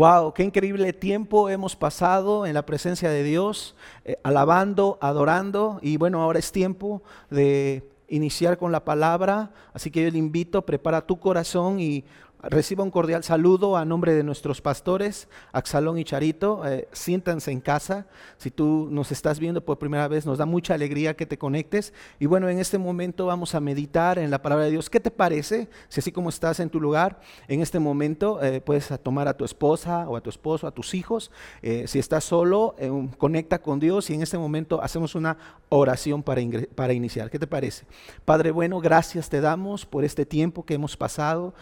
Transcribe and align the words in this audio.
Wow, 0.00 0.32
qué 0.32 0.44
increíble 0.44 0.94
tiempo 0.94 1.50
hemos 1.50 1.76
pasado 1.76 2.46
en 2.46 2.54
la 2.54 2.64
presencia 2.64 3.10
de 3.10 3.22
Dios, 3.22 3.74
eh, 4.06 4.16
alabando, 4.22 4.98
adorando 5.02 5.78
y 5.82 5.98
bueno, 5.98 6.22
ahora 6.22 6.38
es 6.38 6.52
tiempo 6.52 7.02
de 7.28 7.86
iniciar 8.08 8.56
con 8.56 8.72
la 8.72 8.84
palabra, 8.84 9.50
así 9.74 9.90
que 9.90 10.04
yo 10.04 10.10
le 10.10 10.16
invito, 10.16 10.64
prepara 10.64 11.06
tu 11.06 11.18
corazón 11.18 11.80
y 11.80 12.04
Reciba 12.42 12.82
un 12.82 12.90
cordial 12.90 13.22
saludo 13.22 13.76
a 13.76 13.84
nombre 13.84 14.14
de 14.14 14.22
nuestros 14.22 14.62
pastores, 14.62 15.28
Axalón 15.52 15.98
y 15.98 16.04
Charito. 16.04 16.66
Eh, 16.66 16.88
siéntanse 16.90 17.50
en 17.50 17.60
casa. 17.60 18.06
Si 18.38 18.50
tú 18.50 18.88
nos 18.90 19.12
estás 19.12 19.38
viendo 19.38 19.62
por 19.62 19.78
primera 19.78 20.08
vez, 20.08 20.24
nos 20.24 20.38
da 20.38 20.46
mucha 20.46 20.72
alegría 20.72 21.14
que 21.14 21.26
te 21.26 21.36
conectes. 21.36 21.92
Y 22.18 22.24
bueno, 22.24 22.48
en 22.48 22.58
este 22.58 22.78
momento 22.78 23.26
vamos 23.26 23.54
a 23.54 23.60
meditar 23.60 24.18
en 24.18 24.30
la 24.30 24.40
palabra 24.40 24.64
de 24.64 24.70
Dios. 24.70 24.88
¿Qué 24.88 25.00
te 25.00 25.10
parece? 25.10 25.68
Si 25.90 26.00
así 26.00 26.12
como 26.12 26.30
estás 26.30 26.60
en 26.60 26.70
tu 26.70 26.80
lugar, 26.80 27.20
en 27.46 27.60
este 27.60 27.78
momento 27.78 28.42
eh, 28.42 28.62
puedes 28.62 28.88
tomar 29.02 29.28
a 29.28 29.36
tu 29.36 29.44
esposa 29.44 30.08
o 30.08 30.16
a 30.16 30.22
tu 30.22 30.30
esposo, 30.30 30.66
a 30.66 30.70
tus 30.70 30.94
hijos. 30.94 31.30
Eh, 31.60 31.84
si 31.88 31.98
estás 31.98 32.24
solo, 32.24 32.74
conecta 33.18 33.60
con 33.60 33.80
Dios 33.80 34.08
y 34.08 34.14
en 34.14 34.22
este 34.22 34.38
momento 34.38 34.82
hacemos 34.82 35.14
una 35.14 35.36
oración 35.68 36.22
para, 36.22 36.40
para 36.74 36.94
iniciar. 36.94 37.28
¿Qué 37.28 37.38
te 37.38 37.46
parece? 37.46 37.84
Padre 38.24 38.50
bueno, 38.50 38.80
gracias 38.80 39.28
te 39.28 39.42
damos 39.42 39.84
por 39.84 40.04
este 40.04 40.24
tiempo 40.24 40.64
que 40.64 40.72
hemos 40.72 40.96
pasado 40.96 41.52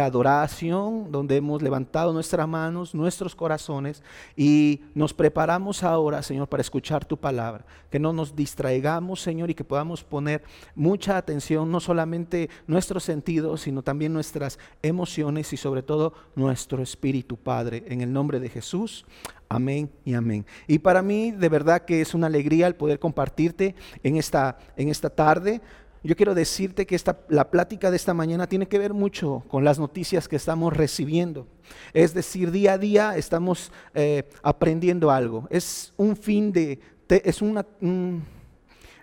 adoración, 0.00 1.10
donde 1.10 1.36
hemos 1.36 1.62
levantado 1.62 2.12
nuestras 2.12 2.46
manos, 2.48 2.94
nuestros 2.94 3.34
corazones 3.34 4.02
y 4.36 4.82
nos 4.94 5.14
preparamos 5.14 5.82
ahora, 5.82 6.22
Señor, 6.22 6.48
para 6.48 6.60
escuchar 6.60 7.04
tu 7.04 7.16
palabra. 7.16 7.64
Que 7.90 7.98
no 7.98 8.12
nos 8.12 8.34
distraigamos, 8.34 9.20
Señor, 9.20 9.50
y 9.50 9.54
que 9.54 9.64
podamos 9.64 10.04
poner 10.04 10.42
mucha 10.74 11.16
atención, 11.16 11.70
no 11.70 11.80
solamente 11.80 12.50
nuestros 12.66 13.04
sentidos, 13.04 13.62
sino 13.62 13.82
también 13.82 14.12
nuestras 14.12 14.58
emociones 14.82 15.52
y 15.52 15.56
sobre 15.56 15.82
todo 15.82 16.14
nuestro 16.34 16.82
espíritu, 16.82 17.36
Padre. 17.36 17.84
En 17.88 18.00
el 18.00 18.12
nombre 18.12 18.40
de 18.40 18.48
Jesús. 18.48 19.04
Amén 19.48 19.90
y 20.04 20.14
amén. 20.14 20.46
Y 20.68 20.78
para 20.78 21.02
mí 21.02 21.32
de 21.32 21.48
verdad 21.48 21.84
que 21.84 22.00
es 22.00 22.14
una 22.14 22.28
alegría 22.28 22.68
el 22.68 22.76
poder 22.76 23.00
compartirte 23.00 23.74
en 24.04 24.16
esta, 24.16 24.58
en 24.76 24.88
esta 24.88 25.10
tarde 25.10 25.60
yo 26.02 26.16
quiero 26.16 26.34
decirte 26.34 26.86
que 26.86 26.94
esta, 26.94 27.20
la 27.28 27.50
plática 27.50 27.90
de 27.90 27.96
esta 27.96 28.14
mañana 28.14 28.46
tiene 28.46 28.66
que 28.66 28.78
ver 28.78 28.94
mucho 28.94 29.44
con 29.48 29.64
las 29.64 29.78
noticias 29.78 30.28
que 30.28 30.36
estamos 30.36 30.74
recibiendo. 30.74 31.46
Es 31.92 32.14
decir, 32.14 32.50
día 32.50 32.74
a 32.74 32.78
día 32.78 33.16
estamos 33.16 33.70
eh, 33.94 34.28
aprendiendo 34.42 35.10
algo. 35.10 35.46
Es 35.50 35.92
un 35.98 36.16
fin 36.16 36.52
de, 36.52 36.80
es, 37.08 37.42
una, 37.42 37.66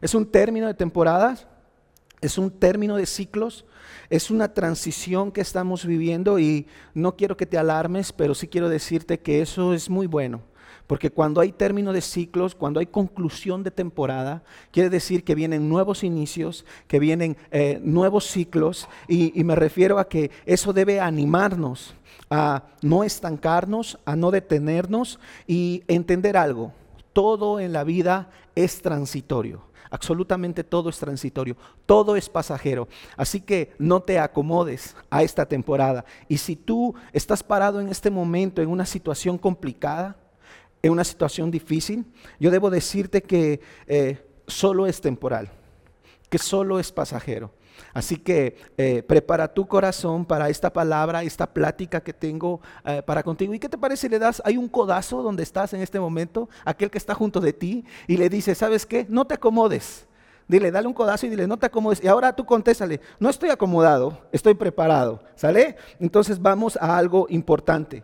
es 0.02 0.16
un 0.16 0.26
término 0.26 0.66
de 0.66 0.73
temporadas, 0.73 1.48
es 2.20 2.39
un 2.39 2.50
término 2.50 2.95
de 2.95 3.06
ciclos, 3.06 3.66
es 4.09 4.32
una 4.32 4.54
transición 4.54 5.32
que 5.32 5.42
estamos 5.42 5.86
viviendo 5.86 6.39
y 6.39 6.66
no 6.95 7.16
quiero 7.16 7.38
que 7.38 7.45
te 7.45 7.59
alarmes, 7.59 8.11
pero 8.11 8.34
sí 8.34 8.48
quiero 8.48 8.70
decirte 8.70 9.20
que 9.20 9.42
eso 9.42 9.76
es 9.76 9.88
muy 9.89 10.08
bueno. 10.08 10.42
Porque 10.88 11.12
cuando 11.12 11.42
hay 11.42 11.52
término 11.52 11.92
de 11.92 12.02
ciclos, 12.02 12.56
cuando 12.56 12.80
hay 12.80 12.88
conclusión 12.88 13.62
de 13.62 13.72
temporada, 13.72 14.44
quiere 14.72 14.90
decir 14.90 15.24
que 15.26 15.36
vienen 15.36 15.68
nuevos 15.68 16.04
inicios, 16.04 16.66
que 16.88 17.00
vienen 17.00 17.38
eh, 17.52 17.80
nuevos 17.84 18.26
ciclos. 18.26 18.88
Y, 19.08 19.38
y 19.40 19.44
me 19.44 19.56
refiero 19.56 20.00
a 20.00 20.08
que 20.08 20.32
eso 20.46 20.72
debe 20.72 21.02
animarnos 21.02 21.94
a 22.30 22.64
no 22.82 23.04
estancarnos, 23.04 24.00
a 24.06 24.16
no 24.16 24.32
detenernos 24.32 25.20
y 25.46 25.84
entender 25.88 26.38
algo. 26.38 26.74
Todo 27.14 27.60
en 27.60 27.74
la 27.74 27.84
vida 27.84 28.30
es 28.56 28.82
transitorio. 28.82 29.68
Absolutamente 29.90 30.64
todo 30.64 30.90
es 30.90 31.00
transitorio, 31.00 31.56
todo 31.86 32.18
es 32.18 32.28
pasajero. 32.28 32.88
Así 33.16 33.40
que 33.40 33.74
no 33.80 34.02
te 34.02 34.20
acomodes 34.20 34.96
a 35.10 35.24
esta 35.24 35.46
temporada. 35.46 36.04
Y 36.28 36.38
si 36.38 36.56
tú 36.56 36.94
estás 37.14 37.42
parado 37.42 37.80
en 37.80 37.88
este 37.88 38.10
momento 38.10 38.62
en 38.62 38.70
una 38.70 38.86
situación 38.86 39.38
complicada, 39.38 40.18
en 40.81 40.92
una 40.92 41.03
situación 41.03 41.52
difícil, 41.52 42.05
yo 42.39 42.52
debo 42.52 42.70
decirte 42.70 43.21
que 43.21 43.61
eh, 43.88 44.26
solo 44.48 44.88
es 44.88 45.02
temporal, 45.02 45.49
que 46.30 46.38
solo 46.38 46.80
es 46.80 46.92
pasajero. 46.92 47.52
Así 47.93 48.17
que 48.17 48.58
eh, 48.77 49.04
prepara 49.04 49.54
tu 49.54 49.67
corazón 49.67 50.26
para 50.26 50.49
esta 50.49 50.71
palabra, 50.71 51.23
esta 51.23 51.52
plática 51.54 52.02
que 52.02 52.14
tengo 52.14 52.61
eh, 52.86 53.02
para 53.05 53.23
contigo. 53.23 53.54
¿Y 53.54 53.60
qué 53.60 53.70
te 53.70 53.77
parece? 53.77 54.10
Le 54.10 54.20
das, 54.20 54.42
hay 54.45 54.58
un 54.58 54.67
codazo 54.67 55.21
donde 55.21 55.43
estás 55.43 55.73
en 55.73 55.82
este 55.82 55.99
momento, 55.99 56.49
aquel 56.66 56.89
que 56.89 56.98
está 56.98 57.14
junto 57.14 57.39
de 57.39 57.54
ti, 57.54 57.86
y 58.08 58.17
le 58.17 58.30
dice, 58.30 58.55
¿sabes 58.55 58.86
qué? 58.86 59.05
No 59.10 59.26
te 59.26 59.36
acomodes. 59.36 60.08
Dile, 60.48 60.71
dale 60.71 60.87
un 60.87 60.93
codazo 60.93 61.26
y 61.26 61.30
dile, 61.30 61.45
no 61.45 61.58
te 61.58 61.66
acomodes. 61.66 62.02
Y 62.04 62.08
ahora 62.08 62.33
tú 62.33 62.45
contéstale, 62.45 63.02
no 63.20 63.30
estoy 63.30 63.49
acomodado, 63.49 64.21
estoy 64.32 64.54
preparado. 64.54 65.21
¿Sale? 65.36 65.76
Entonces 65.99 66.42
vamos 66.42 66.77
a 66.77 66.98
algo 66.98 67.27
importante. 67.30 68.04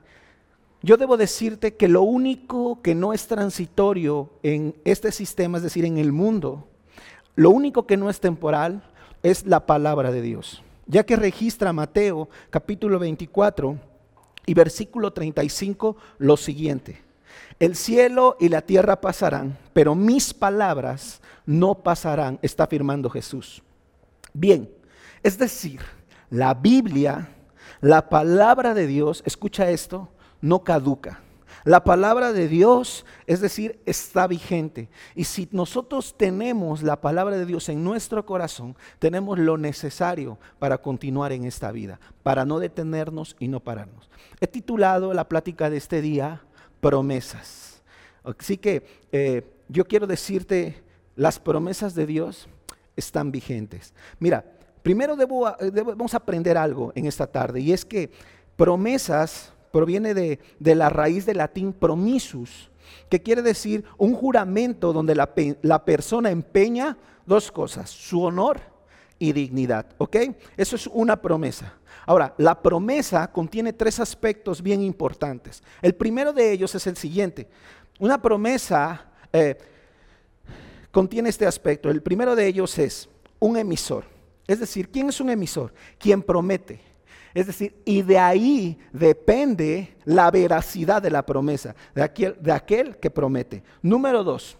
Yo 0.85 0.97
debo 0.97 1.15
decirte 1.15 1.75
que 1.75 1.87
lo 1.87 2.01
único 2.01 2.81
que 2.81 2.93
no 2.93 3.13
es 3.13 3.25
transitorio 3.27 4.31
en 4.43 4.75
este 4.83 5.13
sistema, 5.13 5.57
es 5.57 5.63
decir, 5.63 5.85
en 5.85 5.97
el 5.97 6.11
mundo, 6.11 6.67
lo 7.35 7.51
único 7.51 7.87
que 7.87 7.95
no 7.95 8.09
es 8.09 8.19
temporal 8.19 8.83
es 9.23 9.45
la 9.45 9.65
palabra 9.65 10.11
de 10.11 10.21
Dios. 10.21 10.61
Ya 10.85 11.05
que 11.05 11.15
registra 11.15 11.71
Mateo 11.71 12.27
capítulo 12.49 12.99
24 12.99 13.79
y 14.45 14.53
versículo 14.53 15.13
35 15.13 15.95
lo 16.17 16.35
siguiente. 16.35 17.01
El 17.59 17.77
cielo 17.77 18.35
y 18.41 18.49
la 18.49 18.61
tierra 18.61 18.99
pasarán, 18.99 19.57
pero 19.71 19.95
mis 19.95 20.33
palabras 20.33 21.21
no 21.45 21.75
pasarán, 21.75 22.39
está 22.41 22.65
afirmando 22.65 23.09
Jesús. 23.09 23.63
Bien, 24.33 24.69
es 25.23 25.37
decir, 25.37 25.79
la 26.29 26.53
Biblia, 26.53 27.29
la 27.79 28.09
palabra 28.09 28.73
de 28.73 28.85
Dios, 28.85 29.23
escucha 29.25 29.69
esto, 29.69 30.09
no 30.43 30.63
caduca. 30.63 31.21
La 31.63 31.85
palabra 31.85 32.33
de 32.33 32.49
Dios, 32.49 33.05
es 33.25 33.39
decir, 33.39 33.79
está 33.85 34.27
vigente. 34.27 34.89
Y 35.15 35.23
si 35.23 35.47
nosotros 35.53 36.15
tenemos 36.17 36.83
la 36.83 36.99
palabra 36.99 37.37
de 37.37 37.45
Dios 37.45 37.69
en 37.69 37.85
nuestro 37.85 38.25
corazón, 38.25 38.75
tenemos 38.99 39.39
lo 39.39 39.57
necesario 39.57 40.37
para 40.59 40.79
continuar 40.79 41.31
en 41.31 41.45
esta 41.45 41.71
vida, 41.71 42.01
para 42.21 42.43
no 42.43 42.59
detenernos 42.59 43.37
y 43.39 43.47
no 43.47 43.61
pararnos. 43.61 44.09
He 44.41 44.47
titulado 44.47 45.13
la 45.13 45.29
plática 45.29 45.69
de 45.69 45.77
este 45.77 46.01
día 46.01 46.41
Promesas. 46.81 47.81
Así 48.25 48.57
que 48.57 48.85
eh, 49.13 49.49
yo 49.69 49.85
quiero 49.85 50.05
decirte, 50.05 50.83
las 51.15 51.39
promesas 51.39 51.95
de 51.95 52.05
Dios 52.05 52.49
están 52.97 53.31
vigentes. 53.31 53.93
Mira, 54.19 54.43
primero 54.81 55.15
debo, 55.15 55.49
debemos 55.61 56.13
aprender 56.13 56.57
algo 56.57 56.91
en 56.95 57.05
esta 57.05 57.27
tarde 57.27 57.61
y 57.61 57.71
es 57.71 57.85
que 57.85 58.11
promesas 58.57 59.52
proviene 59.73 60.13
de, 60.13 60.39
la 60.59 60.89
raíz 60.89 61.25
del 61.25 61.37
latín 61.37 61.73
promisus, 61.73 62.69
que 63.09 63.23
quiere 63.23 63.41
decir 63.41 63.83
un 63.97 64.13
juramento 64.13 64.93
donde 64.93 65.15
la, 65.15 65.33
la 65.63 65.83
persona 65.83 66.29
empeña 66.29 66.95
dos 67.25 67.51
cosas, 67.51 67.89
su 67.89 68.21
honor 68.21 68.61
y 69.17 69.33
dignidad. 69.33 69.87
¿Ok? 69.97 70.17
Eso 70.55 70.75
es 70.75 70.85
una 70.85 71.19
promesa. 71.19 71.73
Ahora, 72.05 72.35
la 72.37 72.61
promesa 72.61 73.31
contiene 73.31 73.73
tres 73.73 73.99
aspectos 73.99 74.61
bien 74.61 74.83
importantes. 74.83 75.63
El 75.81 75.95
primero 75.95 76.33
de 76.33 76.51
ellos 76.51 76.75
es 76.75 76.85
el 76.85 76.95
siguiente. 76.95 77.47
Una 77.97 78.21
promesa 78.21 79.07
eh, 79.31 79.57
contiene 80.91 81.29
este 81.29 81.47
aspecto. 81.47 81.89
El 81.89 82.03
primero 82.03 82.35
de 82.35 82.45
ellos 82.45 82.77
es 82.77 83.09
un 83.39 83.57
emisor. 83.57 84.05
Es 84.45 84.59
decir, 84.59 84.91
¿quién 84.91 85.09
es 85.09 85.19
un 85.19 85.31
emisor? 85.31 85.73
Quien 85.97 86.21
promete. 86.21 86.92
Es 87.33 87.47
decir, 87.47 87.81
y 87.83 88.03
de 88.03 88.19
ahí 88.19 88.77
depende 88.91 89.95
la 90.05 90.29
veracidad 90.29 91.01
de 91.01 91.09
la 91.09 91.25
promesa, 91.25 91.75
de 91.95 92.03
aquel, 92.51 92.97
que 92.97 93.09
promete. 93.09 93.63
Número 93.81 94.23
dos, 94.23 94.57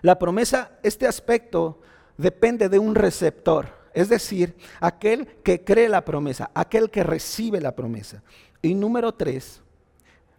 la 0.00 0.18
promesa, 0.18 0.72
este 0.82 1.06
aspecto 1.06 1.80
depende 2.16 2.68
de 2.68 2.78
un 2.78 2.94
receptor, 2.94 3.68
es 3.92 4.08
decir, 4.08 4.56
aquel 4.80 5.26
que 5.42 5.64
cree 5.64 5.88
la 5.88 6.04
promesa, 6.04 6.50
aquel 6.54 6.90
que 6.90 7.02
recibe 7.02 7.60
la 7.60 7.76
promesa. 7.76 8.22
Y 8.62 8.74
número 8.74 9.12
tres, 9.12 9.60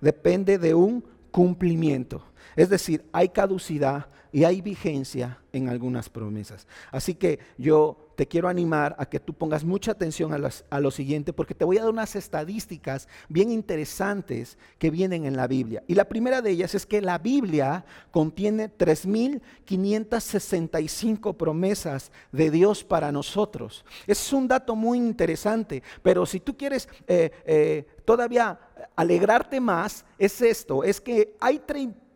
depende 0.01 0.57
de 0.57 0.73
un 0.73 1.03
cumplimiento. 1.29 2.23
Es 2.56 2.69
decir, 2.69 3.06
hay 3.11 3.29
caducidad 3.29 4.07
y 4.33 4.44
hay 4.45 4.62
vigencia 4.62 5.38
en 5.53 5.69
algunas 5.69 6.09
promesas. 6.09 6.65
Así 6.91 7.13
que 7.13 7.38
yo 7.59 8.09
te 8.15 8.27
quiero 8.27 8.50
animar 8.50 8.95
a 8.97 9.06
que 9.06 9.19
tú 9.19 9.35
pongas 9.35 9.63
mucha 9.63 9.91
atención 9.91 10.33
a, 10.33 10.39
lo 10.80 10.89
siguiente, 10.89 11.33
porque 11.33 11.53
te 11.53 11.65
voy 11.65 11.77
a 11.77 11.81
dar 11.81 11.91
unas 11.91 12.15
estadísticas 12.15 13.07
bien 13.30 13.51
interesantes 13.51 14.57
que 14.80 14.89
vienen 14.89 15.25
en 15.25 15.35
la 15.35 15.45
Biblia. 15.45 15.83
Y 15.88 15.94
la 15.94 16.09
primera 16.09 16.41
de 16.41 16.50
ellas 16.50 16.74
es 16.74 16.88
que 16.88 17.00
la 17.00 17.19
Biblia 17.19 17.85
contiene 18.09 18.75
3.565 18.75 21.38
promesas 21.38 22.12
de 22.31 22.50
Dios 22.50 22.83
para 22.83 23.12
nosotros. 23.12 23.85
es 24.07 24.33
un 24.33 24.47
dato 24.47 24.75
muy 24.75 24.97
interesante, 24.97 25.83
pero 26.01 26.25
si 26.25 26.39
tú 26.39 26.57
quieres 26.57 26.89
eh, 27.07 27.30
eh, 27.45 27.85
todavía 28.03 28.59
alegrarte 28.95 29.59
más, 29.59 30.06
es 30.18 30.41
esto, 30.41 30.83
es 30.83 31.00
que 31.00 31.35
hay 31.39 31.59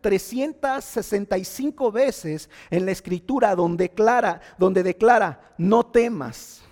365 0.08 1.92
veces 1.92 2.48
en 2.70 2.86
la 2.86 2.92
escritura 2.92 3.54
donde 3.54 3.84
declara, 3.84 4.40
donde 4.56 4.82
declara, 4.82 5.52
no 5.58 5.84
temas, 5.84 6.62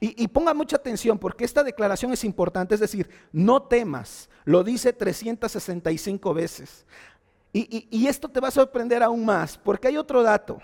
Y, 0.00 0.26
ponga 0.26 0.52
mucha 0.54 0.74
atención 0.74 1.20
porque 1.20 1.44
esta 1.44 1.62
declaración 1.62 2.12
es 2.12 2.24
importante, 2.24 2.74
es 2.74 2.80
decir, 2.80 3.08
no 3.30 3.62
temas, 3.62 4.28
lo 4.44 4.64
dice 4.64 4.92
365 4.92 6.34
veces. 6.34 6.84
Y, 7.52 7.86
y 7.88 8.08
esto 8.08 8.28
te 8.28 8.40
va 8.40 8.48
a 8.48 8.50
sorprender 8.50 9.04
aún 9.04 9.24
más, 9.24 9.56
porque 9.56 9.86
hay 9.86 9.96
otro 9.96 10.24
dato. 10.24 10.58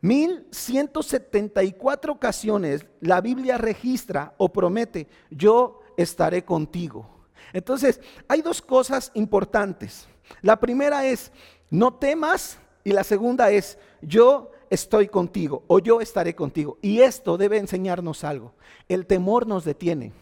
1174 0.00 2.12
ocasiones 2.12 2.84
la 3.00 3.20
Biblia 3.20 3.56
registra 3.56 4.34
o 4.36 4.52
promete, 4.52 5.06
yo 5.30 5.82
estaré 5.96 6.44
contigo. 6.44 7.08
Entonces, 7.52 8.00
hay 8.26 8.42
dos 8.42 8.60
cosas 8.60 9.12
importantes. 9.14 10.08
La 10.42 10.56
primera 10.58 11.06
es, 11.06 11.32
no 11.70 11.94
temas, 11.94 12.58
y 12.84 12.92
la 12.92 13.02
segunda 13.04 13.50
es, 13.50 13.78
yo 14.00 14.52
estoy 14.70 15.08
contigo 15.08 15.64
o 15.66 15.78
yo 15.78 16.00
estaré 16.00 16.34
contigo. 16.34 16.78
Y 16.82 17.00
esto 17.00 17.36
debe 17.36 17.58
enseñarnos 17.58 18.24
algo. 18.24 18.54
El 18.88 19.06
temor 19.06 19.46
nos 19.46 19.64
detiene. 19.64 20.12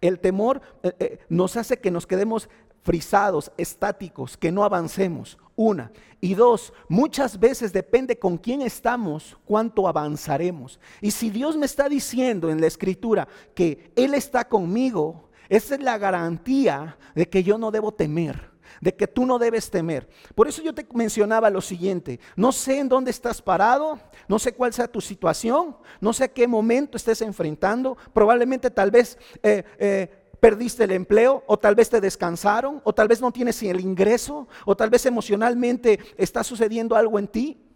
El 0.00 0.18
temor 0.18 0.62
eh, 0.82 0.92
eh, 0.98 1.18
nos 1.28 1.56
hace 1.56 1.78
que 1.78 1.90
nos 1.90 2.06
quedemos 2.06 2.48
frisados, 2.82 3.52
estáticos, 3.58 4.36
que 4.36 4.52
no 4.52 4.64
avancemos. 4.64 5.38
Una. 5.56 5.92
Y 6.20 6.34
dos, 6.34 6.72
muchas 6.88 7.38
veces 7.38 7.72
depende 7.72 8.18
con 8.18 8.38
quién 8.38 8.62
estamos, 8.62 9.36
cuánto 9.44 9.86
avanzaremos. 9.86 10.80
Y 11.00 11.10
si 11.10 11.30
Dios 11.30 11.56
me 11.56 11.66
está 11.66 11.88
diciendo 11.88 12.48
en 12.48 12.60
la 12.60 12.68
escritura 12.68 13.28
que 13.54 13.92
Él 13.96 14.14
está 14.14 14.48
conmigo, 14.48 15.28
esa 15.48 15.74
es 15.74 15.82
la 15.82 15.98
garantía 15.98 16.96
de 17.14 17.28
que 17.28 17.42
yo 17.42 17.58
no 17.58 17.70
debo 17.70 17.92
temer 17.92 18.50
de 18.80 18.94
que 18.94 19.06
tú 19.06 19.26
no 19.26 19.38
debes 19.38 19.70
temer. 19.70 20.08
Por 20.34 20.48
eso 20.48 20.62
yo 20.62 20.74
te 20.74 20.86
mencionaba 20.94 21.50
lo 21.50 21.60
siguiente, 21.60 22.20
no 22.36 22.52
sé 22.52 22.78
en 22.78 22.88
dónde 22.88 23.10
estás 23.10 23.42
parado, 23.42 23.98
no 24.28 24.38
sé 24.38 24.52
cuál 24.52 24.72
sea 24.72 24.88
tu 24.88 25.00
situación, 25.00 25.76
no 26.00 26.12
sé 26.12 26.24
a 26.24 26.28
qué 26.28 26.46
momento 26.46 26.96
estés 26.96 27.22
enfrentando, 27.22 27.96
probablemente 28.12 28.70
tal 28.70 28.90
vez... 28.90 29.18
Eh, 29.42 29.64
eh, 29.78 30.24
perdiste 30.40 30.84
el 30.84 30.92
empleo 30.92 31.42
o 31.48 31.58
tal 31.58 31.74
vez 31.74 31.90
te 31.90 32.00
descansaron 32.00 32.80
o 32.84 32.92
tal 32.92 33.08
vez 33.08 33.20
no 33.20 33.32
tienes 33.32 33.60
el 33.64 33.80
ingreso 33.80 34.46
o 34.64 34.76
tal 34.76 34.88
vez 34.88 35.04
emocionalmente 35.04 35.98
está 36.16 36.44
sucediendo 36.44 36.94
algo 36.94 37.18
en 37.18 37.26
ti 37.26 37.67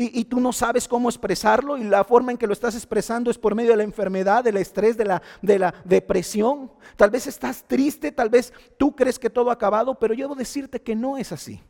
y, 0.00 0.24
tú 0.26 0.38
no 0.38 0.52
sabes 0.52 0.86
cómo 0.86 1.08
expresarlo 1.08 1.76
y 1.76 1.82
la 1.82 2.04
forma 2.04 2.30
en 2.30 2.38
que 2.38 2.46
lo 2.46 2.52
estás 2.52 2.76
expresando 2.76 3.32
es 3.32 3.38
por 3.38 3.56
medio 3.56 3.72
de 3.72 3.78
la 3.78 3.82
enfermedad, 3.82 4.44
del 4.44 4.56
estrés, 4.56 4.96
de 4.96 5.04
la, 5.04 5.20
de 5.42 5.58
la 5.58 5.74
depresión. 5.84 6.70
Tal 6.94 7.10
vez 7.10 7.26
estás 7.26 7.64
triste, 7.66 8.12
tal 8.12 8.30
vez 8.30 8.52
tú 8.76 8.94
crees 8.94 9.18
que 9.18 9.28
todo 9.28 9.50
ha 9.50 9.54
acabado, 9.54 9.96
pero 9.96 10.14
yo 10.14 10.26
debo 10.26 10.36
decirte 10.36 10.80
que 10.80 10.94
no 10.94 11.18
es 11.18 11.32
así. 11.32 11.60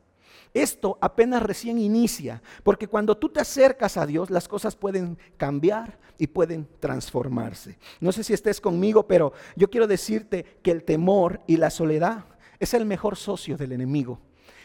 Esto 0.52 0.98
apenas 1.00 1.42
recién 1.42 1.78
inicia, 1.78 2.42
porque 2.64 2.86
cuando 2.86 3.16
tú 3.16 3.30
te 3.30 3.40
acercas 3.40 3.96
a 3.96 4.04
Dios, 4.04 4.28
las 4.28 4.46
cosas 4.46 4.76
pueden 4.76 5.16
cambiar 5.38 5.98
y 6.18 6.26
pueden 6.26 6.68
transformarse. 6.80 7.78
No 7.98 8.12
sé 8.12 8.24
si 8.24 8.34
estés 8.34 8.60
conmigo, 8.60 9.06
pero 9.06 9.32
yo 9.56 9.70
quiero 9.70 9.86
decirte 9.86 10.44
que 10.62 10.70
el 10.70 10.84
temor 10.84 11.40
y 11.46 11.56
la 11.56 11.70
soledad 11.70 12.26
es 12.60 12.74
el 12.74 12.84
mejor 12.84 13.16
socio 13.16 13.56
del 13.56 13.72
enemigo. 13.72 14.20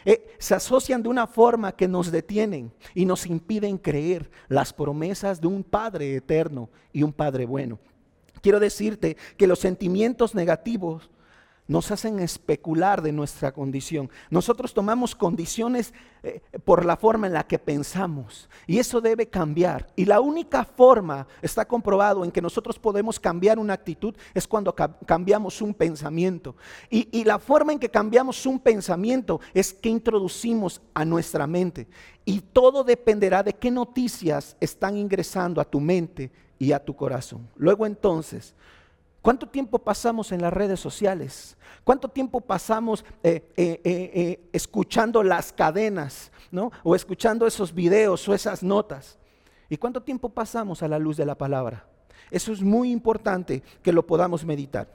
Eh, 0.05 0.35
se 0.37 0.55
asocian 0.55 1.01
de 1.01 1.09
una 1.09 1.27
forma 1.27 1.71
que 1.71 1.87
nos 1.87 2.11
detienen 2.11 2.71
y 2.93 3.05
nos 3.05 3.25
impiden 3.25 3.77
creer 3.77 4.29
las 4.47 4.73
promesas 4.73 5.39
de 5.39 5.47
un 5.47 5.63
Padre 5.63 6.15
eterno 6.15 6.69
y 6.91 7.03
un 7.03 7.13
Padre 7.13 7.45
bueno. 7.45 7.79
Quiero 8.41 8.59
decirte 8.59 9.15
que 9.37 9.47
los 9.47 9.59
sentimientos 9.59 10.35
negativos 10.35 11.09
nos 11.67 11.91
hacen 11.91 12.19
especular 12.19 13.01
de 13.01 13.11
nuestra 13.11 13.53
condición. 13.53 14.09
Nosotros 14.29 14.73
tomamos 14.73 15.15
condiciones 15.15 15.93
eh, 16.21 16.41
por 16.65 16.85
la 16.85 16.97
forma 16.97 17.27
en 17.27 17.33
la 17.33 17.47
que 17.47 17.57
pensamos 17.57 18.49
y 18.67 18.79
eso 18.79 18.99
debe 18.99 19.27
cambiar. 19.27 19.87
Y 19.95 20.05
la 20.05 20.19
única 20.19 20.65
forma, 20.65 21.27
está 21.41 21.65
comprobado, 21.65 22.23
en 22.23 22.31
que 22.31 22.41
nosotros 22.41 22.77
podemos 22.77 23.19
cambiar 23.19 23.59
una 23.59 23.73
actitud 23.73 24.13
es 24.33 24.47
cuando 24.47 24.73
cambiamos 24.73 25.61
un 25.61 25.73
pensamiento. 25.73 26.55
Y, 26.89 27.07
y 27.17 27.23
la 27.23 27.39
forma 27.39 27.73
en 27.73 27.79
que 27.79 27.89
cambiamos 27.89 28.45
un 28.45 28.59
pensamiento 28.59 29.39
es 29.53 29.73
que 29.73 29.89
introducimos 29.89 30.81
a 30.93 31.05
nuestra 31.05 31.47
mente. 31.47 31.87
Y 32.25 32.41
todo 32.41 32.83
dependerá 32.83 33.43
de 33.43 33.53
qué 33.53 33.71
noticias 33.71 34.55
están 34.59 34.97
ingresando 34.97 35.59
a 35.59 35.65
tu 35.65 35.79
mente 35.79 36.31
y 36.59 36.71
a 36.71 36.83
tu 36.83 36.95
corazón. 36.95 37.49
Luego 37.55 37.85
entonces, 37.85 38.53
¿Cuánto 39.23 39.47
tiempo 39.47 39.79
pasamos 39.79 40.33
en 40.33 40.41
las 40.41 40.51
redes 40.51 40.81
sociales? 40.81 41.55
¿Cuánto 41.85 42.09
tiempo 42.09 42.41
pasamos 42.41 43.05
eh, 43.23 43.41
eh, 43.55 43.79
eh, 43.85 44.49
escuchando 44.51 45.23
las 45.23 45.53
cadenas, 45.53 46.29
¿no? 46.51 46.73
O 46.83 46.93
escuchando 46.93 47.47
esos 47.47 47.73
videos 47.73 48.27
o 48.27 48.33
esas 48.33 48.61
notas. 48.61 49.17
¿Y 49.69 49.77
cuánto 49.77 50.03
tiempo 50.03 50.27
pasamos 50.27 50.83
a 50.83 50.89
la 50.89 50.99
luz 50.99 51.15
de 51.15 51.25
la 51.25 51.37
palabra? 51.37 51.87
Eso 52.31 52.51
es 52.51 52.61
muy 52.61 52.91
importante 52.91 53.63
que 53.81 53.93
lo 53.93 54.05
podamos 54.05 54.43
meditar. 54.43 54.91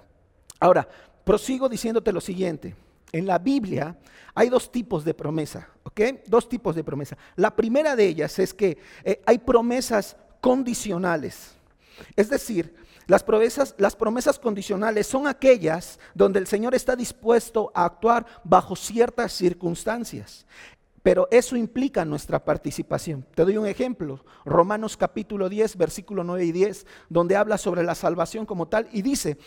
Ahora, 0.60 0.86
prosigo 1.24 1.66
diciéndote 1.66 2.12
lo 2.12 2.20
siguiente. 2.20 2.76
En 3.12 3.26
la 3.26 3.38
Biblia 3.38 3.96
hay 4.34 4.50
dos 4.50 4.70
tipos 4.70 5.06
de 5.06 5.14
promesa, 5.14 5.70
¿ok? 5.84 6.00
Dos 6.26 6.50
tipos 6.50 6.76
de 6.76 6.84
promesa. 6.84 7.16
La 7.34 7.56
primera 7.56 7.96
de 7.96 8.04
ellas 8.04 8.38
es 8.38 8.52
que 8.52 8.76
hay 9.24 9.38
promesas 9.38 10.18
condicionales. 10.42 11.54
Es 12.14 12.28
decir, 12.28 12.74
las 13.08 13.24
promesas, 13.24 13.74
las 13.78 13.96
promesas 13.96 14.38
condicionales 14.38 15.06
son 15.06 15.26
aquellas 15.26 15.98
donde 16.14 16.38
el 16.38 16.46
Señor 16.46 16.74
está 16.74 16.94
dispuesto 16.94 17.72
a 17.74 17.86
actuar 17.86 18.26
bajo 18.44 18.76
ciertas 18.76 19.32
circunstancias. 19.32 20.46
Pero 21.02 21.26
eso 21.30 21.56
implica 21.56 22.04
nuestra 22.04 22.44
participación. 22.44 23.24
Te 23.34 23.44
doy 23.44 23.56
un 23.56 23.66
ejemplo. 23.66 24.22
Romanos 24.44 24.94
capítulo 24.94 25.48
10, 25.48 25.78
versículo 25.78 26.22
9 26.22 26.44
y 26.44 26.52
10, 26.52 26.86
donde 27.08 27.34
habla 27.34 27.56
sobre 27.56 27.82
la 27.82 27.94
salvación 27.94 28.44
como 28.44 28.68
tal 28.68 28.88
y 28.92 29.00
dice, 29.00 29.38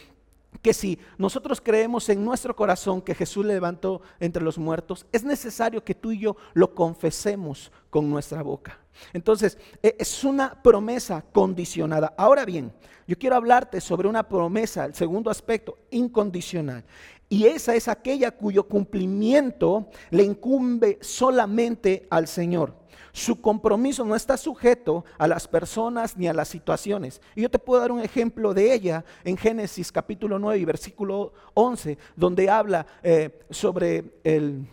que 0.64 0.74
si 0.74 0.98
nosotros 1.20 1.62
creemos 1.62 2.10
en 2.10 2.26
nuestro 2.26 2.56
corazón 2.56 3.00
que 3.00 3.14
Jesús 3.14 3.46
le 3.46 3.54
levantó 3.54 4.02
entre 4.20 4.44
los 4.44 4.58
muertos, 4.58 5.06
es 5.12 5.24
necesario 5.24 5.84
que 5.84 5.94
tú 5.94 6.12
y 6.12 6.20
yo 6.20 6.36
lo 6.54 6.74
confesemos 6.74 7.72
con 7.92 8.10
nuestra 8.10 8.42
boca. 8.42 8.81
Entonces, 9.14 9.58
e, 9.82 9.96
es 10.00 10.24
una 10.24 10.62
promesa 10.62 11.24
condicionada. 11.32 12.14
Ahora 12.18 12.46
bien, 12.46 12.72
yo 13.08 13.18
quiero 13.18 13.36
hablarte 13.36 13.82
sobre 13.82 14.08
una 14.08 14.28
promesa, 14.28 14.86
el 14.86 14.96
segundo 14.96 15.30
aspecto, 15.30 15.78
incondicional. 15.90 16.84
Y 17.30 17.46
esa 17.46 17.76
es 17.76 17.88
aquella 17.88 18.32
cuyo 18.32 18.68
cumplimiento 18.68 19.88
le 20.10 20.24
incumbe 20.24 20.98
solamente 21.02 22.08
al 22.10 22.28
Señor. 22.28 22.76
Su 23.14 23.42
compromiso 23.42 24.06
no 24.06 24.16
está 24.16 24.38
sujeto 24.38 25.06
a 25.18 25.28
las 25.28 25.48
personas 25.48 26.18
ni 26.18 26.28
a 26.28 26.34
las 26.34 26.48
situaciones. 26.48 27.22
Y 27.36 27.42
yo 27.42 27.50
te 27.50 27.60
puedo 27.60 27.82
dar 27.82 27.92
un 27.92 28.02
ejemplo 28.02 28.54
de 28.54 28.74
ella 28.74 29.04
en 29.24 29.38
Génesis 29.38 29.92
capítulo 29.92 30.40
9 30.40 30.60
y 30.60 30.66
versículo 30.66 31.34
11, 31.54 31.98
donde 32.16 32.50
habla 32.50 32.86
eh, 33.04 33.40
sobre 33.50 34.20
el, 34.24 34.68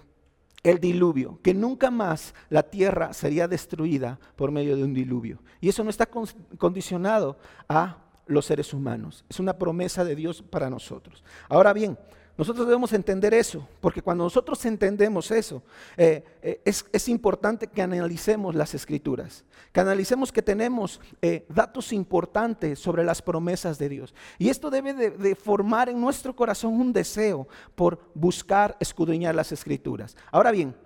el 0.63 0.79
diluvio, 0.79 1.39
que 1.43 1.55
nunca 1.55 1.91
más 1.91 2.35
la 2.51 2.65
tierra 2.65 3.13
sería 3.13 3.49
destruida 3.49 4.19
por 4.37 4.51
medio 4.51 4.77
de 4.77 4.85
un 4.85 4.95
diluvio. 4.95 5.41
Y 5.61 5.69
eso 5.69 5.85
no 5.85 5.91
está 5.91 6.07
condicionado 6.07 7.39
a 7.69 7.99
los 8.27 8.47
seres 8.47 8.75
humanos. 8.75 9.25
Es 9.29 9.41
una 9.41 9.59
promesa 9.59 10.05
de 10.05 10.15
Dios 10.15 10.43
para 10.43 10.71
nosotros. 10.71 11.25
Ahora 11.49 11.73
bien, 11.73 11.99
nosotros 12.39 12.69
debemos 12.69 12.93
entender 12.93 13.35
eso, 13.35 13.67
porque 13.81 14.01
cuando 14.01 14.23
nosotros 14.23 14.65
entendemos 14.65 15.33
eso, 15.33 15.61
eh, 15.97 16.25
eh, 16.41 16.61
es, 16.65 17.09
importante 17.09 17.67
que 17.67 17.83
analicemos 17.83 18.55
las 18.55 18.75
escrituras, 18.75 19.45
que 19.73 19.81
analicemos 19.81 20.31
que 20.31 20.41
tenemos 20.41 21.01
eh, 21.21 21.45
datos 21.49 21.93
importantes 21.93 22.79
sobre 22.79 23.03
las 23.03 23.21
promesas 23.23 23.77
de 23.77 23.89
Dios. 23.89 24.15
Y 24.39 24.51
esto 24.51 24.71
debe 24.71 24.95
de, 24.95 25.35
formar 25.35 25.89
en 25.89 26.01
nuestro 26.01 26.37
corazón 26.37 26.75
un 26.75 26.93
deseo 26.93 27.49
por 27.75 27.99
buscar, 28.15 28.77
escudriñar 28.79 29.35
las 29.35 29.51
escrituras. 29.51 30.17
Ahora 30.31 30.53
bien, 30.53 30.77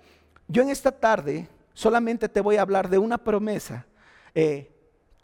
yo 0.49 0.63
en 0.63 0.71
esta 0.71 0.91
tarde 0.91 1.51
solamente 1.75 2.31
te 2.31 2.41
voy 2.41 2.57
a 2.57 2.63
hablar 2.63 2.89
de 2.89 2.97
una 2.97 3.19
promesa 3.19 3.87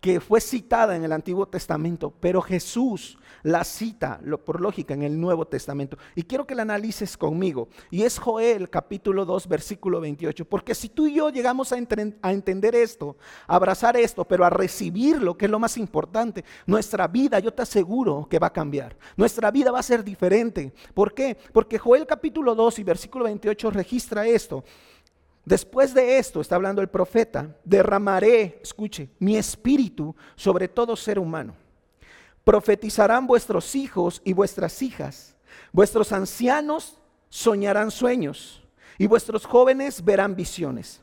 que 0.00 0.20
fue 0.20 0.40
citada 0.40 0.94
en 0.96 1.04
el 1.04 1.12
Antiguo 1.12 1.46
Testamento, 1.46 2.12
pero 2.20 2.40
Jesús 2.40 3.18
la 3.42 3.64
cita 3.64 4.20
por 4.44 4.60
lógica 4.60 4.94
en 4.94 5.02
el 5.02 5.20
Nuevo 5.20 5.46
Testamento. 5.46 5.96
Y 6.14 6.22
quiero 6.22 6.46
que 6.46 6.54
la 6.54 6.62
analices 6.62 7.16
conmigo. 7.16 7.68
Y 7.90 8.02
es 8.02 8.18
Joel 8.18 8.68
capítulo 8.70 9.24
2 9.24 9.48
versículo 9.48 10.00
28. 10.00 10.44
Porque 10.44 10.74
si 10.74 10.88
tú 10.88 11.06
y 11.06 11.14
yo 11.14 11.30
llegamos 11.30 11.72
a, 11.72 11.76
a 12.22 12.32
entender 12.32 12.74
esto, 12.74 13.16
a 13.46 13.56
abrazar 13.56 13.96
esto, 13.96 14.24
pero 14.24 14.44
a 14.44 14.50
recibirlo, 14.50 15.36
que 15.36 15.46
es 15.46 15.50
lo 15.50 15.58
más 15.58 15.76
importante, 15.76 16.44
nuestra 16.66 17.06
vida, 17.08 17.38
yo 17.38 17.52
te 17.52 17.62
aseguro 17.62 18.26
que 18.28 18.38
va 18.38 18.48
a 18.48 18.52
cambiar. 18.52 18.96
Nuestra 19.16 19.50
vida 19.50 19.70
va 19.70 19.80
a 19.80 19.84
ser 19.84 20.04
diferente. 20.04 20.72
¿Por 20.94 21.14
qué? 21.14 21.36
Porque 21.52 21.78
Joel 21.78 22.06
capítulo 22.06 22.54
2 22.54 22.78
y 22.80 22.84
versículo 22.84 23.24
28 23.24 23.70
registra 23.70 24.26
esto. 24.26 24.64
Después 25.48 25.94
de 25.94 26.18
esto, 26.18 26.42
está 26.42 26.56
hablando 26.56 26.82
el 26.82 26.88
profeta, 26.88 27.56
derramaré, 27.64 28.60
escuche, 28.62 29.08
mi 29.18 29.38
espíritu 29.38 30.14
sobre 30.36 30.68
todo 30.68 30.94
ser 30.94 31.18
humano. 31.18 31.54
Profetizarán 32.44 33.26
vuestros 33.26 33.74
hijos 33.74 34.20
y 34.26 34.34
vuestras 34.34 34.82
hijas. 34.82 35.36
Vuestros 35.72 36.12
ancianos 36.12 36.98
soñarán 37.30 37.90
sueños 37.90 38.62
y 38.98 39.06
vuestros 39.06 39.46
jóvenes 39.46 40.04
verán 40.04 40.36
visiones. 40.36 41.00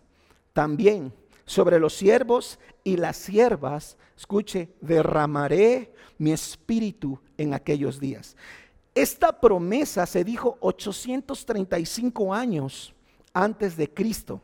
También 0.54 1.12
sobre 1.46 1.80
los 1.80 1.96
siervos 1.96 2.60
y 2.84 2.98
las 2.98 3.18
siervas, 3.18 3.98
escuche, 4.16 4.70
derramaré 4.80 5.92
mi 6.20 6.32
espíritu 6.32 7.20
en 7.40 7.56
aquellos 7.56 8.00
días. 8.00 8.38
Esta 8.94 9.42
promesa 9.42 10.06
se 10.06 10.24
dijo 10.24 10.60
835 10.60 12.32
años 12.32 12.95
antes 13.36 13.78
de 13.78 13.94
Cristo. 13.94 14.42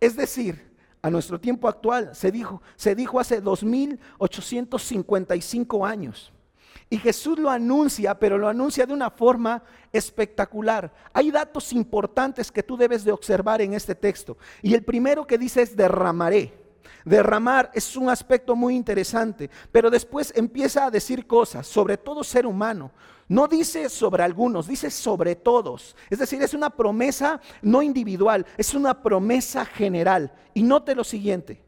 Es 0.00 0.16
decir, 0.16 0.74
a 1.02 1.10
nuestro 1.10 1.38
tiempo 1.38 1.68
actual 1.68 2.16
se 2.16 2.32
dijo, 2.32 2.60
se 2.74 2.96
dijo 2.96 3.20
hace 3.20 3.40
2855 3.40 5.86
años. 5.86 6.32
Y 6.90 6.98
Jesús 6.98 7.38
lo 7.38 7.48
anuncia, 7.50 8.18
pero 8.18 8.36
lo 8.38 8.48
anuncia 8.48 8.86
de 8.86 8.94
una 8.94 9.10
forma 9.10 9.62
espectacular. 9.92 10.92
Hay 11.12 11.30
datos 11.30 11.72
importantes 11.72 12.50
que 12.50 12.62
tú 12.62 12.76
debes 12.76 13.04
de 13.04 13.12
observar 13.12 13.60
en 13.60 13.74
este 13.74 13.94
texto. 13.94 14.38
Y 14.62 14.74
el 14.74 14.82
primero 14.82 15.26
que 15.26 15.38
dice 15.38 15.62
es 15.62 15.76
derramaré. 15.76 16.63
Derramar 17.04 17.70
es 17.74 17.96
un 17.96 18.08
aspecto 18.08 18.56
muy 18.56 18.74
interesante, 18.74 19.50
pero 19.70 19.90
después 19.90 20.32
empieza 20.36 20.86
a 20.86 20.90
decir 20.90 21.26
cosas 21.26 21.66
sobre 21.66 21.96
todo 21.96 22.24
ser 22.24 22.46
humano. 22.46 22.90
No 23.28 23.46
dice 23.46 23.88
sobre 23.88 24.22
algunos, 24.22 24.66
dice 24.66 24.90
sobre 24.90 25.34
todos. 25.34 25.96
Es 26.10 26.18
decir, 26.18 26.42
es 26.42 26.52
una 26.52 26.70
promesa 26.70 27.40
no 27.62 27.82
individual, 27.82 28.44
es 28.58 28.74
una 28.74 29.02
promesa 29.02 29.64
general. 29.64 30.32
Y 30.52 30.62
note 30.62 30.94
lo 30.94 31.04
siguiente, 31.04 31.62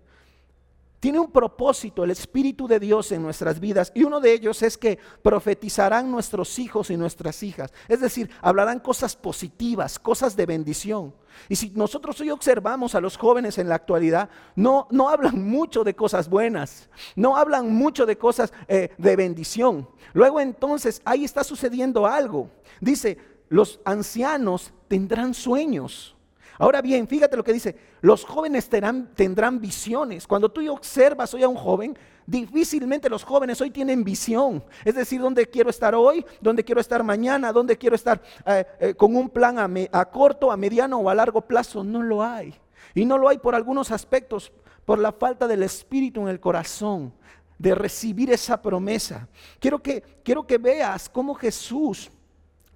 tiene 1.06 1.20
un 1.20 1.30
propósito 1.30 2.02
el 2.02 2.10
Espíritu 2.10 2.66
de 2.66 2.80
Dios 2.80 3.12
en 3.12 3.22
nuestras 3.22 3.60
vidas 3.60 3.92
y 3.94 4.02
uno 4.02 4.18
de 4.18 4.32
ellos 4.32 4.60
es 4.62 4.76
que 4.76 4.98
profetizarán 5.22 6.10
nuestros 6.10 6.58
hijos 6.58 6.90
y 6.90 6.96
nuestras 6.96 7.44
hijas. 7.44 7.72
Es 7.86 8.00
decir, 8.00 8.28
hablarán 8.42 8.80
cosas 8.80 9.14
positivas, 9.14 10.00
cosas 10.00 10.34
de 10.34 10.46
bendición. 10.46 11.14
Y 11.48 11.54
si 11.54 11.70
nosotros 11.70 12.20
hoy 12.20 12.32
observamos 12.32 12.96
a 12.96 13.00
los 13.00 13.16
jóvenes 13.16 13.58
en 13.58 13.68
la 13.68 13.76
actualidad, 13.76 14.30
no, 14.56 14.88
no 14.90 15.08
hablan 15.08 15.44
mucho 15.48 15.84
de 15.84 15.94
cosas 15.94 16.28
buenas, 16.28 16.90
no 17.14 17.36
hablan 17.36 17.72
mucho 17.72 18.04
de 18.04 18.18
cosas 18.18 18.52
eh, 18.66 18.90
de 18.98 19.14
bendición. 19.14 19.88
Luego 20.12 20.40
entonces 20.40 21.02
ahí 21.04 21.24
está 21.24 21.44
sucediendo 21.44 22.04
algo. 22.04 22.50
Dice, 22.80 23.16
los 23.48 23.78
ancianos 23.84 24.72
tendrán 24.88 25.34
sueños. 25.34 26.15
Ahora 26.58 26.80
bien, 26.80 27.06
fíjate 27.06 27.36
lo 27.36 27.44
que 27.44 27.52
dice, 27.52 27.76
los 28.00 28.24
jóvenes 28.24 28.68
tendrán, 28.68 29.60
visiones. 29.60 30.26
Cuando 30.26 30.50
tú 30.50 30.70
observas 30.70 31.32
hoy 31.34 31.42
a 31.42 31.48
un 31.48 31.56
joven, 31.56 31.96
difícilmente 32.26 33.08
los 33.08 33.24
jóvenes 33.24 33.60
hoy 33.60 33.70
tienen 33.70 34.04
visión. 34.04 34.64
Es 34.84 34.94
decir, 34.94 35.20
dónde 35.20 35.46
quiero 35.46 35.70
estar 35.70 35.94
hoy, 35.94 36.24
dónde 36.40 36.64
quiero 36.64 36.80
estar 36.80 37.02
mañana, 37.02 37.52
dónde 37.52 37.76
quiero 37.76 37.96
estar 37.96 38.22
eh, 38.46 38.64
eh, 38.80 38.94
con 38.94 39.14
un 39.16 39.28
plan 39.28 39.58
a, 39.58 39.98
a 39.98 40.04
corto, 40.06 40.50
a 40.50 40.56
mediano 40.56 40.98
o 40.98 41.10
a 41.10 41.14
largo 41.14 41.42
plazo. 41.42 41.84
No 41.84 42.02
lo 42.02 42.22
hay. 42.22 42.54
Y 42.94 43.04
no 43.04 43.18
lo 43.18 43.28
hay 43.28 43.38
por 43.38 43.54
algunos 43.54 43.90
aspectos, 43.90 44.52
por 44.84 44.98
la 44.98 45.12
falta 45.12 45.46
del 45.46 45.62
espíritu 45.62 46.22
en 46.22 46.28
el 46.28 46.40
corazón 46.40 47.12
de 47.58 47.74
recibir 47.74 48.30
esa 48.30 48.60
promesa. 48.60 49.28
Quiero 49.58 49.82
que, 49.82 50.02
quiero 50.22 50.46
que 50.46 50.58
veas 50.58 51.08
cómo 51.08 51.34
Jesús 51.34 52.10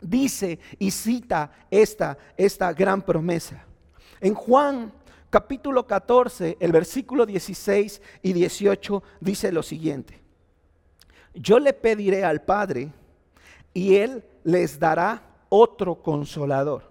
dice 0.01 0.59
y 0.79 0.91
cita 0.91 1.51
esta, 1.71 2.17
esta 2.37 2.73
gran 2.73 3.03
promesa. 3.03 3.65
En 4.21 4.35
Juan 4.35 4.93
capítulo 5.31 5.87
14, 5.87 6.59
el 6.61 6.73
versículo 6.73 7.25
16 7.25 8.03
y 8.23 8.33
18 8.35 9.03
dice 9.21 9.51
lo 9.51 9.63
siguiente. 9.63 10.21
Yo 11.35 11.59
le 11.59 11.73
pediré 11.73 12.25
al 12.25 12.43
Padre 12.43 12.93
y 13.73 13.97
Él 13.97 14.25
les 14.45 14.79
dará 14.79 15.23
otro 15.49 16.03
consolador 16.03 16.91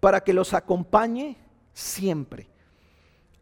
para 0.00 0.22
que 0.22 0.32
los 0.32 0.54
acompañe 0.54 1.36
siempre. 1.74 2.48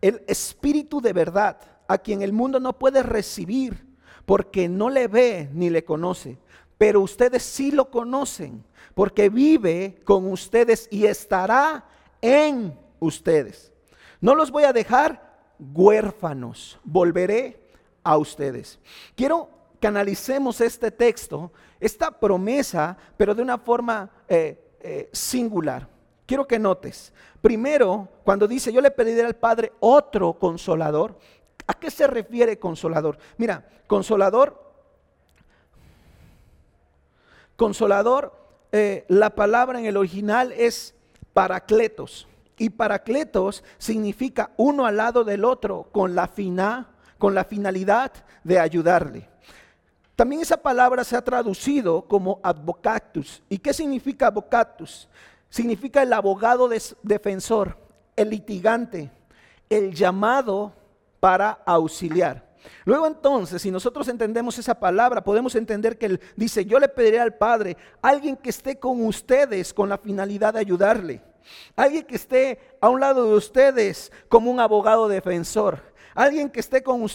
El 0.00 0.22
Espíritu 0.26 1.00
de 1.00 1.12
verdad, 1.12 1.58
a 1.86 1.98
quien 1.98 2.22
el 2.22 2.32
mundo 2.32 2.58
no 2.58 2.78
puede 2.78 3.02
recibir 3.02 3.86
porque 4.26 4.68
no 4.68 4.90
le 4.90 5.06
ve 5.08 5.48
ni 5.52 5.70
le 5.70 5.84
conoce, 5.84 6.38
pero 6.78 7.00
ustedes 7.00 7.42
sí 7.42 7.70
lo 7.70 7.90
conocen 7.90 8.64
porque 8.94 9.28
vive 9.28 10.00
con 10.04 10.30
ustedes 10.32 10.88
y 10.90 11.06
estará 11.06 11.84
en. 12.20 12.89
No 14.20 14.34
los 14.34 14.50
voy 14.50 14.64
a 14.64 14.72
dejar 14.72 15.30
huérfanos, 15.58 16.78
volveré 16.84 17.60
a 18.02 18.16
ustedes. 18.16 18.78
Quiero 19.14 19.48
que 19.80 19.86
analicemos 19.86 20.60
este 20.60 20.90
texto, 20.90 21.52
esta 21.80 22.10
promesa, 22.10 22.96
pero 23.16 23.34
de 23.34 23.42
una 23.42 23.58
forma 23.58 24.10
eh, 24.28 24.76
eh, 24.80 25.08
singular. 25.12 25.88
Quiero 26.26 26.46
que 26.46 26.58
notes, 26.58 27.12
primero, 27.40 28.08
cuando 28.24 28.46
dice, 28.46 28.72
yo 28.72 28.80
le 28.80 28.90
pediré 28.90 29.22
al 29.22 29.34
Padre 29.34 29.72
otro 29.80 30.34
consolador, 30.34 31.18
¿a 31.66 31.74
qué 31.74 31.90
se 31.90 32.06
refiere 32.06 32.58
consolador? 32.58 33.18
Mira, 33.36 33.66
consolador, 33.86 34.72
consolador, 37.56 38.32
eh, 38.70 39.04
la 39.08 39.30
palabra 39.30 39.80
en 39.80 39.86
el 39.86 39.96
original 39.96 40.52
es 40.52 40.94
paracletos. 41.32 42.28
Y 42.60 42.68
paracletos 42.68 43.64
significa 43.78 44.50
uno 44.58 44.84
al 44.84 44.98
lado 44.98 45.24
del 45.24 45.46
otro 45.46 45.88
con 45.90 46.14
la, 46.14 46.28
fina, 46.28 46.90
con 47.16 47.34
la 47.34 47.44
finalidad 47.44 48.12
de 48.44 48.58
ayudarle. 48.60 49.26
También 50.14 50.42
esa 50.42 50.58
palabra 50.58 51.02
se 51.02 51.16
ha 51.16 51.24
traducido 51.24 52.02
como 52.02 52.38
advocatus. 52.42 53.42
¿Y 53.48 53.56
qué 53.56 53.72
significa 53.72 54.26
advocatus? 54.26 55.08
Significa 55.48 56.02
el 56.02 56.12
abogado 56.12 56.68
defensor, 57.02 57.78
el 58.14 58.28
litigante, 58.28 59.10
el 59.70 59.94
llamado 59.94 60.74
para 61.18 61.62
auxiliar. 61.64 62.46
Luego 62.84 63.06
entonces, 63.06 63.62
si 63.62 63.70
nosotros 63.70 64.06
entendemos 64.08 64.58
esa 64.58 64.78
palabra, 64.78 65.24
podemos 65.24 65.54
entender 65.54 65.96
que 65.96 66.04
él 66.04 66.20
dice, 66.36 66.66
yo 66.66 66.78
le 66.78 66.88
pediré 66.88 67.20
al 67.20 67.36
Padre, 67.36 67.78
alguien 68.02 68.36
que 68.36 68.50
esté 68.50 68.78
con 68.78 69.02
ustedes 69.06 69.72
con 69.72 69.88
la 69.88 69.96
finalidad 69.96 70.52
de 70.52 70.60
ayudarle. 70.60 71.29
Alguien 71.76 72.04
que 72.04 72.16
esté 72.16 72.58
a 72.80 72.88
un 72.88 73.00
lado 73.00 73.26
de 73.30 73.36
ustedes 73.36 74.12
como 74.28 74.50
un 74.50 74.60
abogado 74.60 75.08
defensor. 75.08 75.82
Alguien 76.14 76.50
que 76.50 76.60
esté 76.60 76.82
con, 76.82 77.06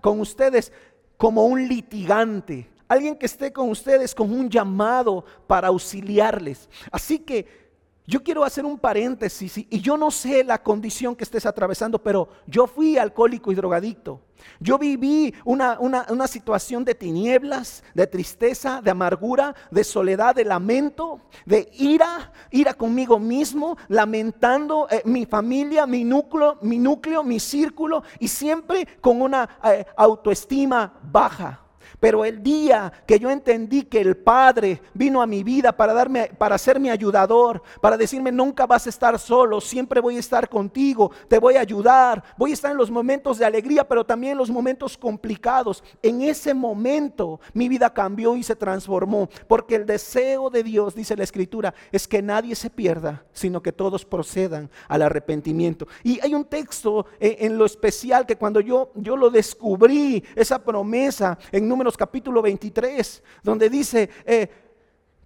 con 0.00 0.20
ustedes 0.20 0.72
como 1.16 1.46
un 1.46 1.68
litigante. 1.68 2.70
Alguien 2.88 3.16
que 3.16 3.26
esté 3.26 3.52
con 3.52 3.70
ustedes 3.70 4.14
como 4.14 4.36
un 4.36 4.50
llamado 4.50 5.24
para 5.46 5.68
auxiliarles. 5.68 6.68
Así 6.90 7.18
que 7.18 7.63
yo 8.06 8.22
quiero 8.22 8.44
hacer 8.44 8.66
un 8.66 8.78
paréntesis 8.78 9.56
y 9.56 9.80
yo 9.80 9.96
no 9.96 10.10
sé 10.10 10.44
la 10.44 10.62
condición 10.62 11.16
que 11.16 11.24
estés 11.24 11.46
atravesando, 11.46 11.98
pero 11.98 12.28
yo 12.46 12.66
fui 12.66 12.98
alcohólico 12.98 13.50
y 13.50 13.54
drogadicto. 13.54 14.20
Yo 14.60 14.78
viví 14.78 15.34
una, 15.44 16.26
situación 16.26 16.84
de 16.84 16.94
tinieblas, 16.94 17.82
de 17.94 18.06
tristeza, 18.06 18.82
de 18.82 18.90
amargura, 18.90 19.54
de 19.70 19.84
soledad, 19.84 20.34
de 20.34 20.44
lamento, 20.44 21.22
de 21.46 21.70
ira, 21.72 22.30
ira 22.50 22.74
conmigo 22.74 23.18
mismo, 23.18 23.78
lamentando 23.88 24.86
eh, 24.90 25.00
mi 25.06 25.24
familia, 25.24 25.86
mi 25.86 26.04
núcleo, 26.04 26.58
mi 26.60 26.78
núcleo, 26.78 27.22
mi 27.22 27.40
círculo 27.40 28.02
y 28.18 28.28
siempre 28.28 28.86
con 29.00 29.22
una 29.22 29.48
eh, 29.64 29.86
autoestima 29.96 30.92
baja. 31.10 31.63
Pero 32.00 32.24
el 32.24 32.42
día 32.42 32.92
que 33.06 33.18
yo 33.18 33.30
entendí 33.30 33.82
que 33.82 34.00
el 34.00 34.16
Padre 34.16 34.82
vino 34.92 35.22
a 35.22 35.26
mi 35.26 35.42
vida 35.42 35.76
para 35.76 35.92
darme 35.92 36.30
para 36.38 36.58
ser 36.58 36.80
mi 36.80 36.90
ayudador, 36.90 37.62
para 37.80 37.96
decirme 37.96 38.32
nunca 38.32 38.66
vas 38.66 38.86
a 38.86 38.90
estar 38.90 39.18
solo, 39.18 39.60
siempre 39.60 40.00
voy 40.00 40.16
a 40.16 40.20
estar 40.20 40.48
contigo, 40.48 41.10
te 41.28 41.38
voy 41.38 41.56
a 41.56 41.60
ayudar, 41.60 42.22
voy 42.36 42.50
a 42.50 42.54
estar 42.54 42.70
en 42.70 42.76
los 42.76 42.90
momentos 42.90 43.38
de 43.38 43.44
alegría, 43.44 43.86
pero 43.86 44.04
también 44.04 44.32
en 44.32 44.38
los 44.38 44.50
momentos 44.50 44.96
complicados. 44.96 45.82
En 46.02 46.22
ese 46.22 46.54
momento 46.54 47.40
mi 47.52 47.68
vida 47.68 47.92
cambió 47.92 48.36
y 48.36 48.42
se 48.42 48.56
transformó, 48.56 49.28
porque 49.48 49.76
el 49.76 49.86
deseo 49.86 50.50
de 50.50 50.62
Dios, 50.62 50.94
dice 50.94 51.16
la 51.16 51.24
escritura, 51.24 51.74
es 51.92 52.08
que 52.08 52.22
nadie 52.22 52.54
se 52.54 52.70
pierda, 52.70 53.24
sino 53.32 53.62
que 53.62 53.72
todos 53.72 54.04
procedan 54.04 54.70
al 54.88 55.02
arrepentimiento. 55.02 55.86
Y 56.02 56.20
hay 56.22 56.34
un 56.34 56.44
texto 56.44 57.06
eh, 57.20 57.36
en, 57.40 57.58
lo 57.58 57.64
especial 57.64 58.26
que 58.26 58.36
cuando 58.36 58.60
yo 58.60 58.90
yo 58.94 59.16
lo 59.16 59.30
descubrí, 59.30 60.24
esa 60.34 60.58
promesa 60.62 61.38
en 61.52 61.68
números 61.84 61.98
capítulo 61.98 62.40
23, 62.40 63.22
donde 63.42 63.68
dice, 63.68 64.08
eh, 64.24 64.48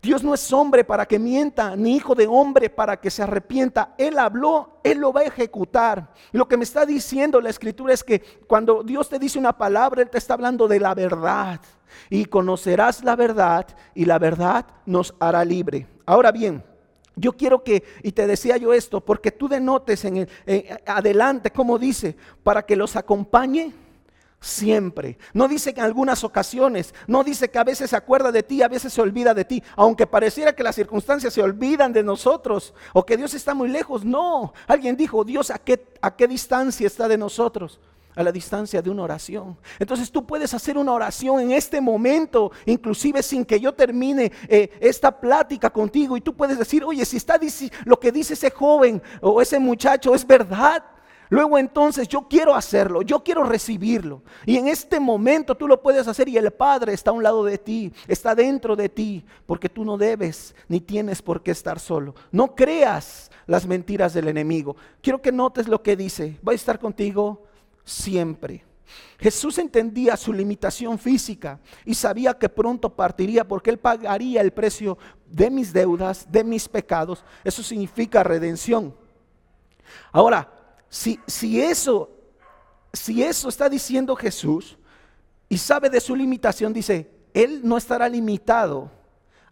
Dios 0.02 0.24
no 0.24 0.34
es 0.34 0.52
hombre 0.52 0.82
para 0.82 1.06
que 1.06 1.16
mienta, 1.16 1.76
ni 1.76 1.94
hijo 1.94 2.16
de 2.16 2.26
hombre 2.26 2.68
para 2.68 3.00
que 3.00 3.12
se 3.12 3.22
arrepienta. 3.22 3.94
Él 3.96 4.18
habló, 4.18 4.80
Él 4.82 4.98
lo 4.98 5.12
va 5.12 5.20
a 5.20 5.24
ejecutar. 5.24 6.12
lo 6.32 6.48
que 6.48 6.56
me 6.56 6.64
está 6.64 6.84
diciendo 6.84 7.40
la 7.40 7.50
escritura 7.50 7.94
es 7.94 8.02
que 8.02 8.20
cuando 8.48 8.82
Dios 8.82 9.08
te 9.08 9.20
dice 9.20 9.38
una 9.38 9.56
palabra, 9.56 10.02
Él 10.02 10.10
te 10.10 10.18
está 10.18 10.34
hablando 10.34 10.66
de 10.66 10.80
la 10.80 10.94
verdad. 10.94 11.60
Y 12.10 12.24
conocerás 12.24 13.04
la 13.04 13.14
verdad 13.14 13.64
y 13.94 14.04
la 14.04 14.18
verdad 14.18 14.66
nos 14.84 15.14
hará 15.20 15.44
libre. 15.44 15.86
Ahora 16.06 16.32
bien, 16.32 16.64
yo 17.14 17.34
quiero 17.34 17.62
que, 17.62 17.84
y 18.02 18.10
te 18.10 18.26
decía 18.26 18.56
yo 18.56 18.72
esto, 18.74 19.00
porque 19.00 19.30
tú 19.30 19.46
denotes 19.46 20.04
en 20.04 20.16
el, 20.16 20.28
adelante, 20.86 21.52
como 21.52 21.78
dice, 21.78 22.16
para 22.42 22.66
que 22.66 22.74
los 22.74 22.96
acompañe 22.96 23.72
siempre. 24.40 25.18
No 25.32 25.48
dice 25.48 25.74
que 25.74 25.80
en 25.80 25.86
algunas 25.86 26.22
ocasiones, 26.24 26.94
no 27.06 27.24
dice 27.24 27.50
que 27.50 27.58
a 27.58 27.64
veces 27.64 27.90
se 27.90 27.96
acuerda 27.96 28.30
de 28.30 28.42
ti, 28.42 28.62
a 28.62 28.68
veces 28.68 28.92
se 28.92 29.00
olvida 29.00 29.34
de 29.34 29.44
ti, 29.44 29.62
aunque 29.76 30.06
pareciera 30.06 30.54
que 30.54 30.62
las 30.62 30.76
circunstancias 30.76 31.32
se 31.32 31.42
olvidan 31.42 31.92
de 31.92 32.02
nosotros 32.02 32.74
o 32.92 33.04
que 33.04 33.16
Dios 33.16 33.34
está 33.34 33.54
muy 33.54 33.68
lejos. 33.68 34.04
No, 34.04 34.52
alguien 34.66 34.96
dijo, 34.96 35.24
Dios 35.24 35.50
a 35.50 35.58
qué, 35.58 35.86
a 36.00 36.14
qué 36.14 36.28
distancia 36.28 36.86
está 36.86 37.08
de 37.08 37.18
nosotros. 37.18 37.80
a 38.16 38.22
la 38.24 38.32
distancia 38.32 38.82
de 38.82 38.90
una 38.90 39.04
oración. 39.04 39.56
Entonces 39.78 40.10
tú 40.10 40.26
puedes 40.26 40.52
hacer 40.52 40.76
una 40.76 40.92
oración 40.92 41.38
en 41.38 41.52
este 41.52 41.80
momento, 41.80 42.50
inclusive 42.66 43.22
sin 43.22 43.44
que 43.44 43.60
yo 43.60 43.72
termine 43.72 44.32
eh, 44.48 44.70
esta 44.80 45.20
plática 45.20 45.70
contigo. 45.70 46.16
Y 46.16 46.20
tú 46.20 46.34
puedes 46.34 46.58
decir, 46.58 46.82
oye, 46.82 47.04
si 47.04 47.16
está 47.16 47.38
lo 47.84 48.00
que 48.00 48.10
dice 48.10 48.34
ese 48.34 48.50
joven 48.50 49.00
o 49.20 49.40
ese 49.40 49.60
muchacho 49.60 50.16
es 50.16 50.26
verdad. 50.26 50.82
Luego 51.30 51.58
entonces 51.58 52.08
yo 52.08 52.26
quiero 52.28 52.54
hacerlo, 52.54 53.02
yo 53.02 53.22
quiero 53.22 53.44
recibirlo. 53.44 54.22
Y 54.46 54.56
en 54.56 54.68
este 54.68 54.98
momento 54.98 55.54
tú 55.54 55.68
lo 55.68 55.82
puedes 55.82 56.08
hacer 56.08 56.28
y 56.28 56.36
el 56.36 56.50
Padre 56.50 56.94
está 56.94 57.10
a 57.10 57.14
un 57.14 57.22
lado 57.22 57.44
de 57.44 57.58
ti, 57.58 57.92
está 58.06 58.34
dentro 58.34 58.76
de 58.76 58.88
ti, 58.88 59.24
porque 59.46 59.68
tú 59.68 59.84
no 59.84 59.98
debes 59.98 60.54
ni 60.68 60.80
tienes 60.80 61.20
por 61.20 61.42
qué 61.42 61.50
estar 61.50 61.78
solo. 61.78 62.14
No 62.32 62.54
creas 62.54 63.30
las 63.46 63.66
mentiras 63.66 64.14
del 64.14 64.28
enemigo. 64.28 64.76
Quiero 65.02 65.20
que 65.20 65.32
notes 65.32 65.68
lo 65.68 65.82
que 65.82 65.96
dice, 65.96 66.38
va 66.46 66.52
a 66.52 66.56
estar 66.56 66.78
contigo 66.78 67.44
siempre. 67.84 68.64
Jesús 69.18 69.58
entendía 69.58 70.16
su 70.16 70.32
limitación 70.32 70.98
física 70.98 71.60
y 71.84 71.94
sabía 71.94 72.38
que 72.38 72.48
pronto 72.48 72.94
partiría 72.94 73.46
porque 73.46 73.70
él 73.70 73.78
pagaría 73.78 74.40
el 74.40 74.52
precio 74.52 74.96
de 75.26 75.50
mis 75.50 75.72
deudas, 75.72 76.26
de 76.30 76.44
mis 76.44 76.68
pecados. 76.68 77.24
Eso 77.44 77.62
significa 77.62 78.22
redención. 78.22 78.94
Ahora, 80.12 80.50
si, 80.88 81.60
eso, 81.60 82.10
si 82.92 83.22
eso 83.22 83.48
está 83.48 83.68
diciendo 83.68 84.16
Jesús 84.16 84.78
y 85.48 85.58
sabe 85.58 85.90
de 85.90 86.00
su 86.00 86.16
limitación, 86.16 86.72
dice, 86.72 87.10
Él 87.34 87.60
no 87.62 87.76
estará 87.76 88.08
limitado 88.08 88.90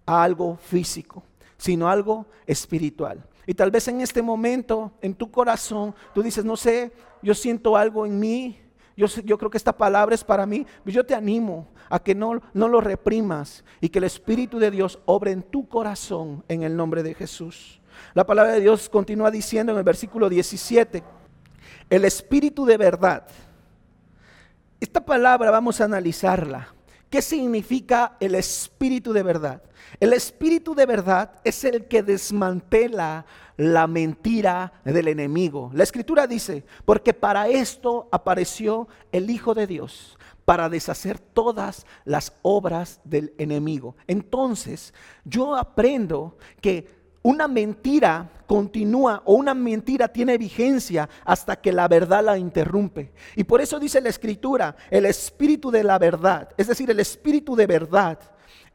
a 0.05 0.23
algo 0.23 0.57
físico, 0.57 1.23
sino 1.57 1.89
algo 1.89 2.27
espiritual. 2.47 3.27
Y 3.47 3.55
tal 3.55 3.71
vez 3.71 3.87
en 3.89 4.01
este 4.01 4.23
momento, 4.23 4.93
en 5.01 5.15
tu 5.15 5.31
corazón, 5.31 5.95
tú 6.15 6.23
dices, 6.23 6.45
no 6.45 6.57
sé, 6.57 6.93
yo 7.23 7.35
siento 7.35 7.77
algo 7.77 8.07
en 8.07 8.19
mí, 8.19 8.61
yo, 8.97 9.07
yo, 9.25 9.37
creo 9.37 9.51
que 9.51 9.59
esta 9.59 9.77
palabra 9.77 10.15
es 10.15 10.25
para 10.25 10.47
mí. 10.47 10.67
Yo 10.87 11.05
te 11.05 11.15
animo 11.15 11.69
a 11.91 11.99
que 11.99 12.15
no, 12.15 12.41
no 12.55 12.67
lo 12.67 12.81
reprimas 12.81 13.63
y 13.81 13.91
que 13.91 13.99
el 13.99 14.05
Espíritu 14.05 14.59
de 14.59 14.71
Dios 14.71 14.99
obre 15.05 15.33
en 15.33 15.43
tu 15.43 15.69
corazón 15.69 16.43
en 16.49 16.63
el 16.63 16.75
nombre 16.75 17.03
de 17.03 17.13
Jesús. 17.13 17.81
La 18.15 18.27
palabra 18.27 18.53
de 18.53 18.61
Dios 18.61 18.89
continúa 18.89 19.31
diciendo 19.31 19.73
en 19.73 19.79
el 19.79 19.85
versículo 19.85 20.29
17, 20.29 21.03
el 21.91 22.05
espíritu 22.05 22.65
de 22.65 22.77
verdad. 22.77 23.27
Esta 24.81 25.05
palabra 25.05 25.51
vamos 25.51 25.81
a 25.81 25.85
analizarla. 25.85 26.75
¿Qué 27.09 27.23
significa 27.23 28.17
el 28.21 28.35
espíritu 28.35 29.13
de 29.13 29.23
verdad? 29.23 29.63
El 30.01 30.13
espíritu 30.13 30.75
de 30.75 30.87
verdad 30.87 31.31
es 31.45 31.65
el 31.65 31.87
que 31.87 32.03
desmantela 32.03 33.25
la 33.57 33.87
mentira 33.87 34.73
del 34.85 35.09
enemigo. 35.09 35.71
La 35.73 35.85
escritura 35.85 36.27
dice, 36.27 36.65
porque 36.85 37.15
para 37.15 37.49
esto 37.49 38.09
apareció 38.11 38.89
el 39.13 39.31
Hijo 39.31 39.55
de 39.55 39.67
Dios, 39.67 40.19
para 40.45 40.69
deshacer 40.69 41.19
todas 41.19 41.87
las 42.05 42.33
obras 42.43 43.01
del 43.05 43.35
enemigo. 43.39 43.97
Entonces, 44.07 44.95
yo 45.25 45.57
aprendo 45.57 46.37
que 46.61 46.96
una 47.27 47.49
mentira 47.49 48.31
continúa 48.47 49.21
o 49.25 49.35
una 49.35 49.53
mentira 49.53 50.07
tiene 50.07 50.39
vigencia 50.39 51.09
hasta 51.25 51.57
que 51.57 51.73
la 51.73 51.89
verdad 51.89 52.25
la 52.25 52.39
interrumpe. 52.39 53.13
Y 53.35 53.43
por 53.43 53.61
eso 53.61 53.81
dice 53.81 54.01
la 54.01 54.11
escritura, 54.11 54.77
el 54.91 55.07
espíritu 55.07 55.73
de 55.73 55.83
la 55.83 55.99
verdad, 55.99 56.51
es 56.57 56.69
decir, 56.69 56.89
el 56.89 57.01
espíritu 57.01 57.57
de 57.57 57.67
verdad. 57.67 58.17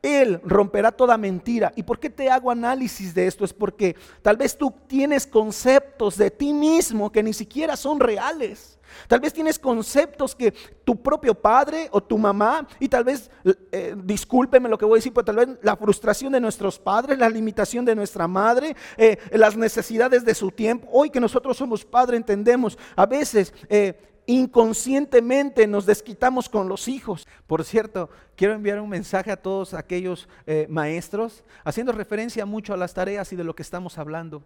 Él 0.01 0.41
romperá 0.43 0.91
toda 0.91 1.17
mentira. 1.17 1.71
¿Y 1.75 1.83
por 1.83 1.99
qué 1.99 2.09
te 2.09 2.29
hago 2.29 2.49
análisis 2.49 3.13
de 3.13 3.27
esto? 3.27 3.45
Es 3.45 3.53
porque 3.53 3.95
tal 4.21 4.37
vez 4.37 4.57
tú 4.57 4.73
tienes 4.87 5.27
conceptos 5.27 6.17
de 6.17 6.31
ti 6.31 6.53
mismo 6.53 7.11
que 7.11 7.21
ni 7.21 7.33
siquiera 7.33 7.75
son 7.77 7.99
reales. 7.99 8.79
Tal 9.07 9.19
vez 9.19 9.33
tienes 9.33 9.59
conceptos 9.59 10.35
que 10.35 10.51
tu 10.83 11.01
propio 11.01 11.33
padre 11.33 11.87
o 11.91 12.01
tu 12.01 12.17
mamá, 12.17 12.67
y 12.79 12.89
tal 12.89 13.03
vez, 13.03 13.29
eh, 13.71 13.95
discúlpeme 13.97 14.69
lo 14.69 14.77
que 14.77 14.85
voy 14.85 14.95
a 14.95 14.99
decir, 14.99 15.13
pero 15.13 15.25
tal 15.25 15.35
vez 15.37 15.49
la 15.61 15.75
frustración 15.75 16.33
de 16.33 16.41
nuestros 16.41 16.79
padres, 16.79 17.17
la 17.17 17.29
limitación 17.29 17.85
de 17.85 17.95
nuestra 17.95 18.27
madre, 18.27 18.75
eh, 18.97 19.17
las 19.31 19.55
necesidades 19.55 20.25
de 20.25 20.35
su 20.35 20.51
tiempo. 20.51 20.87
Hoy 20.91 21.09
que 21.09 21.19
nosotros 21.19 21.57
somos 21.57 21.85
padres 21.85 22.17
entendemos, 22.17 22.77
a 22.95 23.05
veces... 23.05 23.53
Eh, 23.69 24.07
inconscientemente 24.33 25.67
nos 25.67 25.85
desquitamos 25.85 26.49
con 26.49 26.67
los 26.69 26.87
hijos. 26.87 27.27
Por 27.47 27.63
cierto, 27.63 28.09
quiero 28.35 28.53
enviar 28.53 28.79
un 28.79 28.89
mensaje 28.89 29.31
a 29.31 29.41
todos 29.41 29.73
aquellos 29.73 30.27
maestros, 30.69 31.43
haciendo 31.63 31.91
referencia 31.91 32.45
mucho 32.45 32.73
a 32.73 32.77
las 32.77 32.93
tareas 32.93 33.31
y 33.33 33.35
de 33.35 33.43
lo 33.43 33.55
que 33.55 33.63
estamos 33.63 33.97
hablando. 33.97 34.43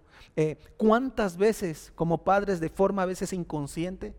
¿Cuántas 0.78 1.38
veces 1.38 1.92
como 1.96 2.24
padres 2.24 2.60
de 2.60 2.70
forma 2.70 3.04
a 3.04 3.06
veces 3.08 3.34
inconsciente 3.34 4.14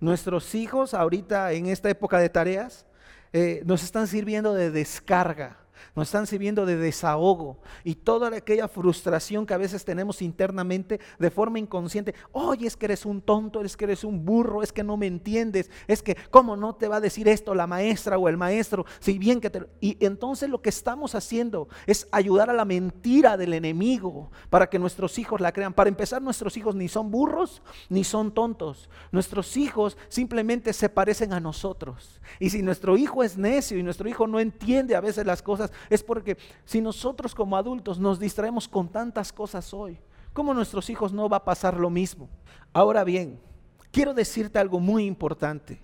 Nuestros 0.00 0.54
hijos 0.54 0.94
ahorita 0.94 1.52
en 1.52 1.66
esta 1.66 1.88
época 1.88 2.18
de 2.18 2.28
tareas 2.28 2.86
eh, 3.32 3.62
nos 3.64 3.82
están 3.82 4.06
sirviendo 4.06 4.54
de 4.54 4.70
descarga 4.70 5.58
nos 5.94 6.08
están 6.08 6.26
sirviendo 6.26 6.66
de 6.66 6.76
desahogo 6.76 7.58
y 7.84 7.94
toda 7.94 8.34
aquella 8.36 8.68
frustración 8.68 9.46
que 9.46 9.54
a 9.54 9.58
veces 9.58 9.84
tenemos 9.84 10.22
internamente 10.22 11.00
de 11.18 11.30
forma 11.30 11.58
inconsciente. 11.58 12.14
Oye, 12.32 12.66
es 12.66 12.76
que 12.76 12.86
eres 12.86 13.04
un 13.06 13.20
tonto, 13.20 13.60
es 13.62 13.76
que 13.76 13.84
eres 13.84 14.04
un 14.04 14.24
burro, 14.24 14.62
es 14.62 14.72
que 14.72 14.82
no 14.82 14.96
me 14.96 15.06
entiendes, 15.06 15.70
es 15.86 16.02
que 16.02 16.16
cómo 16.30 16.56
no 16.56 16.74
te 16.74 16.88
va 16.88 16.96
a 16.96 17.00
decir 17.00 17.28
esto 17.28 17.54
la 17.54 17.66
maestra 17.66 18.18
o 18.18 18.28
el 18.28 18.36
maestro, 18.36 18.84
si 19.00 19.18
bien 19.18 19.40
que 19.40 19.50
te... 19.50 19.66
Y 19.80 20.04
entonces 20.04 20.48
lo 20.48 20.62
que 20.62 20.68
estamos 20.68 21.14
haciendo 21.14 21.68
es 21.86 22.08
ayudar 22.10 22.50
a 22.50 22.54
la 22.54 22.64
mentira 22.64 23.36
del 23.36 23.54
enemigo 23.54 24.30
para 24.50 24.68
que 24.68 24.78
nuestros 24.78 25.18
hijos 25.18 25.40
la 25.40 25.52
crean. 25.52 25.72
Para 25.72 25.88
empezar, 25.88 26.22
nuestros 26.22 26.56
hijos 26.56 26.74
ni 26.74 26.88
son 26.88 27.10
burros 27.10 27.62
ni 27.88 28.04
son 28.04 28.32
tontos. 28.32 28.88
Nuestros 29.12 29.56
hijos 29.56 29.96
simplemente 30.08 30.72
se 30.72 30.88
parecen 30.88 31.32
a 31.32 31.40
nosotros. 31.40 32.20
Y 32.38 32.50
si 32.50 32.62
nuestro 32.62 32.96
hijo 32.96 33.22
es 33.22 33.36
necio 33.36 33.78
y 33.78 33.82
nuestro 33.82 34.08
hijo 34.08 34.26
no 34.26 34.40
entiende 34.40 34.96
a 34.96 35.00
veces 35.00 35.26
las 35.26 35.42
cosas, 35.42 35.63
es 35.90 36.02
porque 36.02 36.36
si 36.64 36.80
nosotros 36.80 37.34
como 37.34 37.56
adultos 37.56 37.98
nos 37.98 38.18
distraemos 38.18 38.68
con 38.68 38.88
tantas 38.88 39.32
cosas 39.32 39.72
hoy, 39.74 39.98
¿cómo 40.32 40.54
nuestros 40.54 40.90
hijos 40.90 41.12
no 41.12 41.28
va 41.28 41.38
a 41.38 41.44
pasar 41.44 41.78
lo 41.78 41.90
mismo? 41.90 42.28
Ahora 42.72 43.04
bien, 43.04 43.40
quiero 43.90 44.14
decirte 44.14 44.58
algo 44.58 44.80
muy 44.80 45.04
importante. 45.04 45.80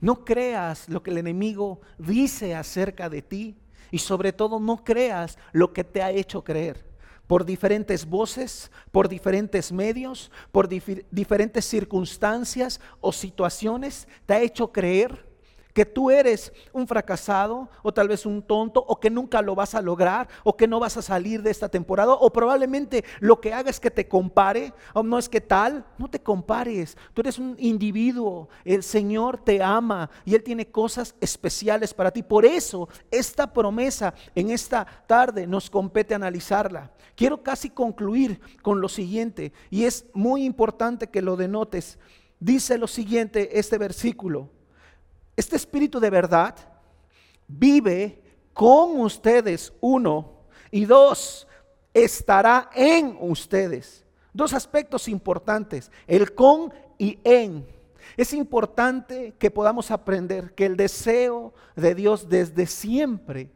No 0.00 0.24
creas 0.24 0.88
lo 0.88 1.02
que 1.02 1.10
el 1.10 1.18
enemigo 1.18 1.80
dice 1.98 2.54
acerca 2.54 3.08
de 3.08 3.22
ti 3.22 3.56
y 3.90 3.98
sobre 3.98 4.32
todo 4.32 4.58
no 4.60 4.84
creas 4.84 5.38
lo 5.52 5.72
que 5.72 5.84
te 5.84 6.02
ha 6.02 6.10
hecho 6.10 6.42
creer 6.44 6.94
por 7.26 7.44
diferentes 7.44 8.06
voces, 8.06 8.70
por 8.92 9.08
diferentes 9.08 9.72
medios, 9.72 10.30
por 10.52 10.68
diferentes 10.68 11.64
circunstancias 11.64 12.80
o 13.00 13.12
situaciones, 13.12 14.06
te 14.26 14.34
ha 14.34 14.42
hecho 14.42 14.70
creer 14.72 15.26
que 15.74 15.84
tú 15.84 16.10
eres 16.10 16.52
un 16.72 16.86
fracasado 16.86 17.68
o 17.82 17.92
tal 17.92 18.08
vez 18.08 18.24
un 18.24 18.40
tonto 18.42 18.82
o 18.86 18.98
que 19.00 19.10
nunca 19.10 19.42
lo 19.42 19.54
vas 19.54 19.74
a 19.74 19.82
lograr 19.82 20.28
o 20.44 20.56
que 20.56 20.68
no 20.68 20.78
vas 20.80 20.96
a 20.96 21.02
salir 21.02 21.42
de 21.42 21.50
esta 21.50 21.68
temporada 21.68 22.12
o 22.12 22.32
probablemente 22.32 23.04
lo 23.18 23.40
que 23.40 23.52
haga 23.52 23.68
es 23.68 23.80
que 23.80 23.90
te 23.90 24.08
compare 24.08 24.72
o 24.94 25.02
no 25.02 25.18
es 25.18 25.28
que 25.28 25.40
tal, 25.40 25.84
no 25.98 26.08
te 26.08 26.22
compares, 26.22 26.96
tú 27.12 27.20
eres 27.20 27.38
un 27.38 27.56
individuo, 27.58 28.48
el 28.64 28.84
Señor 28.84 29.38
te 29.38 29.62
ama 29.62 30.08
y 30.24 30.36
Él 30.36 30.44
tiene 30.44 30.70
cosas 30.70 31.16
especiales 31.20 31.92
para 31.92 32.12
ti. 32.12 32.22
Por 32.22 32.46
eso 32.46 32.88
esta 33.10 33.52
promesa 33.52 34.14
en 34.34 34.50
esta 34.50 34.86
tarde 35.08 35.46
nos 35.46 35.68
compete 35.68 36.14
analizarla. 36.14 36.92
Quiero 37.16 37.42
casi 37.42 37.70
concluir 37.70 38.40
con 38.62 38.80
lo 38.80 38.88
siguiente 38.88 39.52
y 39.70 39.84
es 39.84 40.06
muy 40.14 40.44
importante 40.44 41.08
que 41.08 41.20
lo 41.20 41.36
denotes. 41.36 41.98
Dice 42.38 42.78
lo 42.78 42.86
siguiente 42.86 43.58
este 43.58 43.76
versículo. 43.76 44.50
Este 45.36 45.56
espíritu 45.56 45.98
de 46.00 46.10
verdad 46.10 46.54
vive 47.48 48.22
con 48.52 49.00
ustedes, 49.00 49.72
uno, 49.80 50.32
y 50.70 50.84
dos, 50.84 51.46
estará 51.92 52.70
en 52.74 53.16
ustedes. 53.20 54.04
Dos 54.32 54.52
aspectos 54.52 55.08
importantes, 55.08 55.90
el 56.06 56.34
con 56.34 56.72
y 56.98 57.18
en. 57.24 57.66
Es 58.16 58.32
importante 58.32 59.34
que 59.38 59.50
podamos 59.50 59.90
aprender 59.90 60.54
que 60.54 60.66
el 60.66 60.76
deseo 60.76 61.54
de 61.74 61.94
Dios 61.94 62.28
desde 62.28 62.66
siempre 62.66 63.50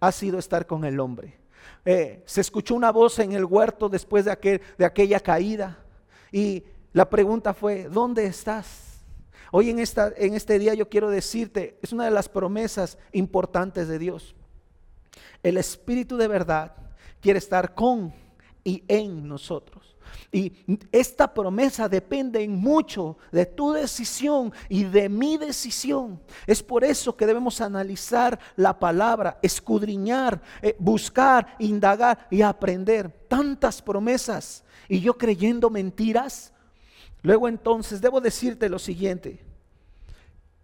ha 0.00 0.12
sido 0.12 0.38
estar 0.38 0.66
con 0.66 0.84
el 0.84 1.00
hombre. 1.00 1.38
Eh, 1.84 2.22
se 2.26 2.40
escuchó 2.40 2.74
una 2.74 2.92
voz 2.92 3.18
en 3.18 3.32
el 3.32 3.44
huerto 3.44 3.88
después 3.88 4.24
de, 4.24 4.32
aquel, 4.32 4.60
de 4.76 4.84
aquella 4.84 5.20
caída 5.20 5.78
y 6.30 6.64
la 6.92 7.08
pregunta 7.08 7.54
fue, 7.54 7.84
¿dónde 7.84 8.26
estás? 8.26 8.87
Hoy 9.50 9.70
en, 9.70 9.78
esta, 9.78 10.12
en 10.16 10.34
este 10.34 10.58
día 10.58 10.74
yo 10.74 10.88
quiero 10.88 11.10
decirte, 11.10 11.78
es 11.82 11.92
una 11.92 12.04
de 12.04 12.10
las 12.10 12.28
promesas 12.28 12.98
importantes 13.12 13.88
de 13.88 13.98
Dios. 13.98 14.34
El 15.42 15.56
Espíritu 15.56 16.16
de 16.16 16.28
verdad 16.28 16.74
quiere 17.20 17.38
estar 17.38 17.74
con 17.74 18.12
y 18.64 18.84
en 18.88 19.26
nosotros. 19.26 19.96
Y 20.30 20.52
esta 20.92 21.32
promesa 21.32 21.88
depende 21.88 22.46
mucho 22.48 23.16
de 23.32 23.46
tu 23.46 23.72
decisión 23.72 24.52
y 24.68 24.84
de 24.84 25.08
mi 25.08 25.38
decisión. 25.38 26.20
Es 26.46 26.62
por 26.62 26.84
eso 26.84 27.16
que 27.16 27.26
debemos 27.26 27.60
analizar 27.60 28.38
la 28.56 28.78
palabra, 28.78 29.38
escudriñar, 29.42 30.40
eh, 30.60 30.76
buscar, 30.78 31.56
indagar 31.58 32.26
y 32.30 32.42
aprender. 32.42 33.10
Tantas 33.28 33.80
promesas. 33.80 34.64
Y 34.88 35.00
yo 35.00 35.16
creyendo 35.16 35.70
mentiras, 35.70 36.52
Luego 37.22 37.48
entonces 37.48 38.00
debo 38.00 38.20
decirte 38.20 38.68
lo 38.68 38.78
siguiente. 38.78 39.48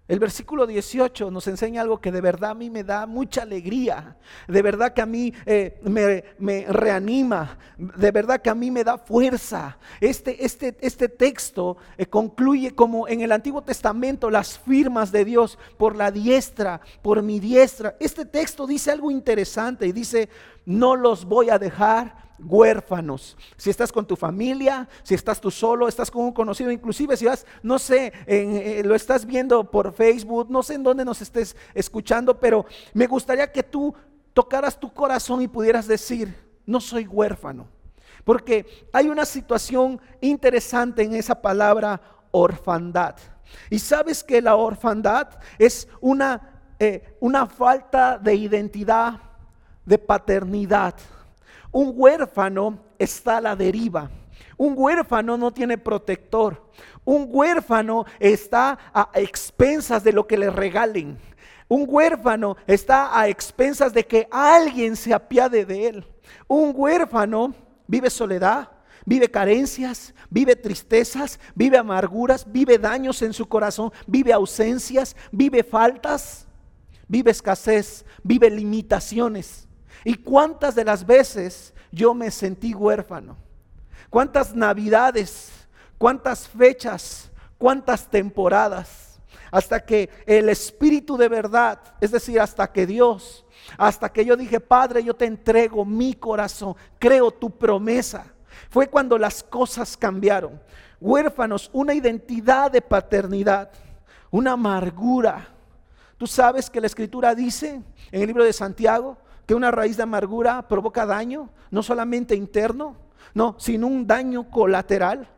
El 0.07 0.19
versículo 0.19 0.67
18 0.67 1.31
nos 1.31 1.47
enseña 1.47 1.81
algo 1.81 1.99
que 1.99 2.13
de 2.13 2.21
verdad 2.21 2.51
a 2.51 2.55
mí 2.55 2.69
me 2.69 2.85
da 2.85 3.07
mucha 3.07 3.41
alegría, 3.41 4.19
de 4.47 4.61
verdad 4.61 4.93
que 4.93 5.01
a 5.01 5.07
mí 5.07 5.33
eh, 5.47 5.81
me, 5.83 6.67
reanima, 6.69 7.57
de 7.79 8.11
verdad 8.11 8.43
que 8.43 8.51
a 8.51 8.55
mí 8.55 8.71
me 8.71 8.85
da 8.85 8.99
fuerza. 8.99 9.79
Este, 10.03 10.45
este, 10.45 10.77
este 10.83 11.09
texto 11.09 11.79
eh, 11.97 12.05
concluye 12.05 12.75
como 12.75 13.09
en 13.09 13.23
el 13.23 13.33
Antiguo 13.33 13.63
Testamento 13.63 14.29
las 14.29 14.59
firmas 14.59 15.11
de 15.11 15.25
Dios 15.25 15.59
por 15.79 15.97
la 15.97 16.11
diestra, 16.11 16.83
por 17.01 17.23
mi 17.23 17.41
diestra. 17.41 17.97
Este 17.99 18.27
texto 18.27 18.67
dice 18.67 18.91
algo 18.91 19.11
interesante 19.11 19.87
y 19.87 19.93
dice, 19.93 20.29
no 20.67 20.97
los 20.97 21.25
voy 21.25 21.49
a 21.49 21.59
dejar 21.59 22.24
huérfanos. 22.39 23.37
Si 23.57 23.71
estás 23.71 23.93
con 23.93 24.07
tu 24.07 24.17
familia, 24.17 24.89
si 25.03 25.15
estás 25.15 25.41
tú 25.41 25.51
solo, 25.51 25.89
estás 25.89 26.11
con 26.11 26.25
un 26.25 26.33
conocido, 26.33 26.71
inclusive 26.71 27.17
si 27.17 27.27
vas, 27.27 27.47
no 27.63 27.79
sé, 27.79 28.13
eh, 28.27 28.83
lo 28.85 28.95
estás 28.95 29.25
viendo 29.25 29.71
por 29.71 29.93
Facebook, 29.93 30.51
no 30.51 30.63
sé 30.63 30.75
en 30.75 30.83
dónde 30.83 31.05
nos 31.05 31.23
estés 31.23 31.57
escuchando, 31.75 32.39
pero 32.39 32.67
me 32.93 33.07
gustaría 33.07 33.51
que 33.51 33.63
tú 33.63 33.95
tocaras 34.33 34.79
tu 34.79 34.93
corazón 34.93 35.43
y 35.43 35.49
pudieras 35.49 35.87
decir, 35.87 36.35
no 36.67 36.81
soy 36.81 37.07
huérfano. 37.07 37.69
Porque 38.25 38.89
hay 38.93 39.09
una 39.09 39.25
situación 39.25 40.01
interesante 40.21 41.03
en 41.03 41.15
esa 41.15 41.41
palabra 41.41 42.01
orfandad. 42.31 43.17
Y 43.71 43.79
sabes 43.79 44.25
que 44.25 44.41
la 44.41 44.57
orfandad 44.57 45.29
es 45.59 45.87
una, 46.01 46.63
eh, 46.79 47.17
una 47.21 47.47
falta 47.47 48.19
de 48.19 48.35
identidad, 48.35 49.21
de 49.85 49.99
paternidad. 49.99 50.95
Un 51.75 51.93
huérfano 51.93 52.79
está 53.01 53.39
a 53.39 53.41
la 53.41 53.57
deriva. 53.57 54.09
Un 54.57 54.75
huérfano 54.77 55.37
no 55.37 55.51
tiene 55.51 55.77
protector. 55.77 56.71
Un 57.05 57.27
huérfano 57.29 58.05
está 58.21 58.79
a 58.95 59.11
expensas 59.15 60.05
de 60.05 60.13
lo 60.13 60.25
que 60.25 60.39
le 60.39 60.51
regalen. 60.51 61.19
Un 61.67 61.85
huérfano 61.89 62.57
está 62.69 63.19
a 63.19 63.27
expensas 63.27 63.93
de 63.93 64.07
que 64.07 64.29
alguien 64.31 64.95
se 64.95 65.13
apiade 65.13 65.65
de 65.65 65.89
él. 65.89 66.07
Un 66.47 66.73
huérfano 66.77 67.53
vive 67.89 68.09
soledad, 68.09 68.69
vive 69.05 69.29
carencias, 69.29 70.15
vive 70.31 70.55
tristezas, 70.55 71.41
vive 71.57 71.77
amarguras, 71.77 72.47
vive 72.47 72.79
daños 72.79 73.21
en 73.21 73.33
su 73.33 73.49
corazón, 73.49 73.91
vive 74.07 74.33
ausencias, 74.33 75.17
vive 75.33 75.65
faltas, 75.65 76.47
vive 77.09 77.33
escasez, 77.33 78.05
vive 78.23 78.49
limitaciones. 78.49 79.64
¿Y 80.05 80.15
cuántas 80.15 80.75
de 80.75 80.85
las 80.85 81.07
veces 81.07 81.73
yo 81.91 82.15
me 82.15 82.31
sentí 82.31 82.75
huérfano? 82.75 83.37
¿Cuántas 84.11 84.55
navidades? 84.55 85.51
¿Cuántas 85.99 86.47
fechas? 86.47 87.31
¿Cuántas 87.59 88.09
temporadas? 88.09 89.19
Hasta 89.51 89.81
que 89.81 90.11
el 90.27 90.49
Espíritu 90.49 91.17
de 91.17 91.29
verdad, 91.29 91.81
es 92.01 92.11
decir, 92.11 92.41
hasta 92.41 92.71
que 92.71 92.87
Dios, 92.87 93.47
hasta 93.79 94.13
que 94.13 94.25
yo 94.25 94.37
dije, 94.37 94.61
Padre, 94.61 95.03
yo 95.03 95.15
te 95.15 95.25
entrego 95.25 95.85
mi 95.85 96.15
corazón, 96.15 96.75
creo 96.99 97.31
tu 97.31 97.51
promesa. 97.51 98.27
Fue 98.69 98.89
cuando 98.89 99.17
las 99.17 99.43
cosas 99.43 99.97
cambiaron. 99.97 100.61
Huérfanos, 101.01 101.71
una 101.73 101.95
identidad 101.95 102.71
de 102.71 102.83
paternidad, 102.83 103.71
una 104.31 104.53
amargura. 104.53 105.49
Tú 106.19 106.27
sabes 106.27 106.69
que 106.69 106.81
la 106.81 106.87
escritura 106.87 107.35
dice 107.35 107.83
en 108.11 108.21
el 108.21 108.27
libro 108.27 108.45
de 108.45 108.53
Santiago 108.53 109.17
que 109.47 109.55
una 109.55 109.71
raíz 109.71 109.97
de 109.97 110.03
amargura 110.03 110.67
provoca 110.69 111.07
daño, 111.07 111.51
no 111.71 111.83
solamente 111.83 112.35
interno, 112.35 112.97
no, 113.35 113.57
sino 113.59 113.87
un 113.87 114.07
daño 114.07 114.51
colateral. 114.51 115.29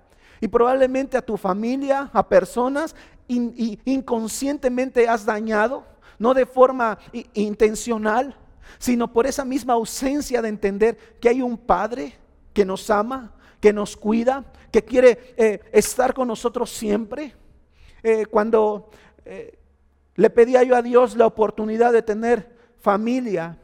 Y 0.40 0.49
probablemente 0.49 1.16
a 1.16 1.23
tu 1.23 1.37
familia, 1.37 2.11
a 2.12 2.29
personas, 2.29 2.95
inconscientemente 3.29 5.09
has 5.09 5.25
dañado, 5.25 5.85
no 6.19 6.35
de 6.35 6.47
forma 6.47 6.99
intencional, 7.35 8.37
sino 8.79 9.12
por 9.12 9.27
esa 9.27 9.45
misma 9.45 9.75
ausencia 9.75 10.42
de 10.42 10.49
entender 10.49 10.97
que 11.21 11.29
hay 11.29 11.42
un 11.42 11.57
Padre 11.57 12.14
que 12.53 12.64
nos 12.64 12.88
ama, 12.90 13.33
que 13.61 13.73
nos 13.73 13.97
cuida, 13.97 14.45
que 14.71 14.85
quiere 14.85 15.35
eh, 15.37 15.61
estar 15.73 16.14
con 16.14 16.29
nosotros 16.29 16.71
siempre. 16.71 17.35
Eh, 18.03 18.27
cuando 18.27 18.90
eh, 19.25 19.59
le 20.14 20.31
pedía 20.31 20.62
yo 20.62 20.77
a 20.77 20.83
Dios 20.83 21.16
la 21.16 21.27
oportunidad 21.27 21.92
de 21.92 22.03
tener 22.03 22.57
familia, 22.79 23.59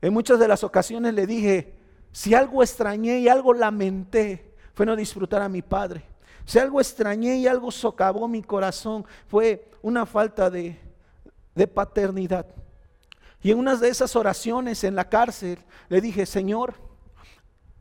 en 0.00 0.12
muchas 0.12 0.38
de 0.38 0.48
las 0.48 0.62
ocasiones 0.64 1.14
le 1.14 1.26
dije, 1.26 1.74
si 2.12 2.34
algo 2.34 2.62
extrañé 2.62 3.18
y 3.18 3.28
algo 3.28 3.52
lamenté, 3.52 4.54
fue 4.74 4.86
no 4.86 4.96
disfrutar 4.96 5.42
a 5.42 5.48
mi 5.48 5.62
padre. 5.62 6.04
Si 6.44 6.58
algo 6.58 6.80
extrañé 6.80 7.36
y 7.36 7.46
algo 7.46 7.70
socavó 7.70 8.28
mi 8.28 8.42
corazón, 8.42 9.04
fue 9.26 9.68
una 9.82 10.06
falta 10.06 10.48
de, 10.48 10.78
paternidad. 11.74 12.46
Y 13.42 13.50
en 13.50 13.58
una 13.58 13.76
de 13.76 13.88
esas 13.88 14.14
oraciones 14.16 14.84
en 14.84 14.94
la 14.94 15.08
cárcel 15.08 15.58
le 15.88 16.00
dije, 16.00 16.24
Señor, 16.24 16.74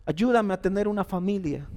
ayúdame 0.05 0.53
a 0.53 0.61
tener 0.61 0.87
una 0.87 1.03
familia 1.03 1.67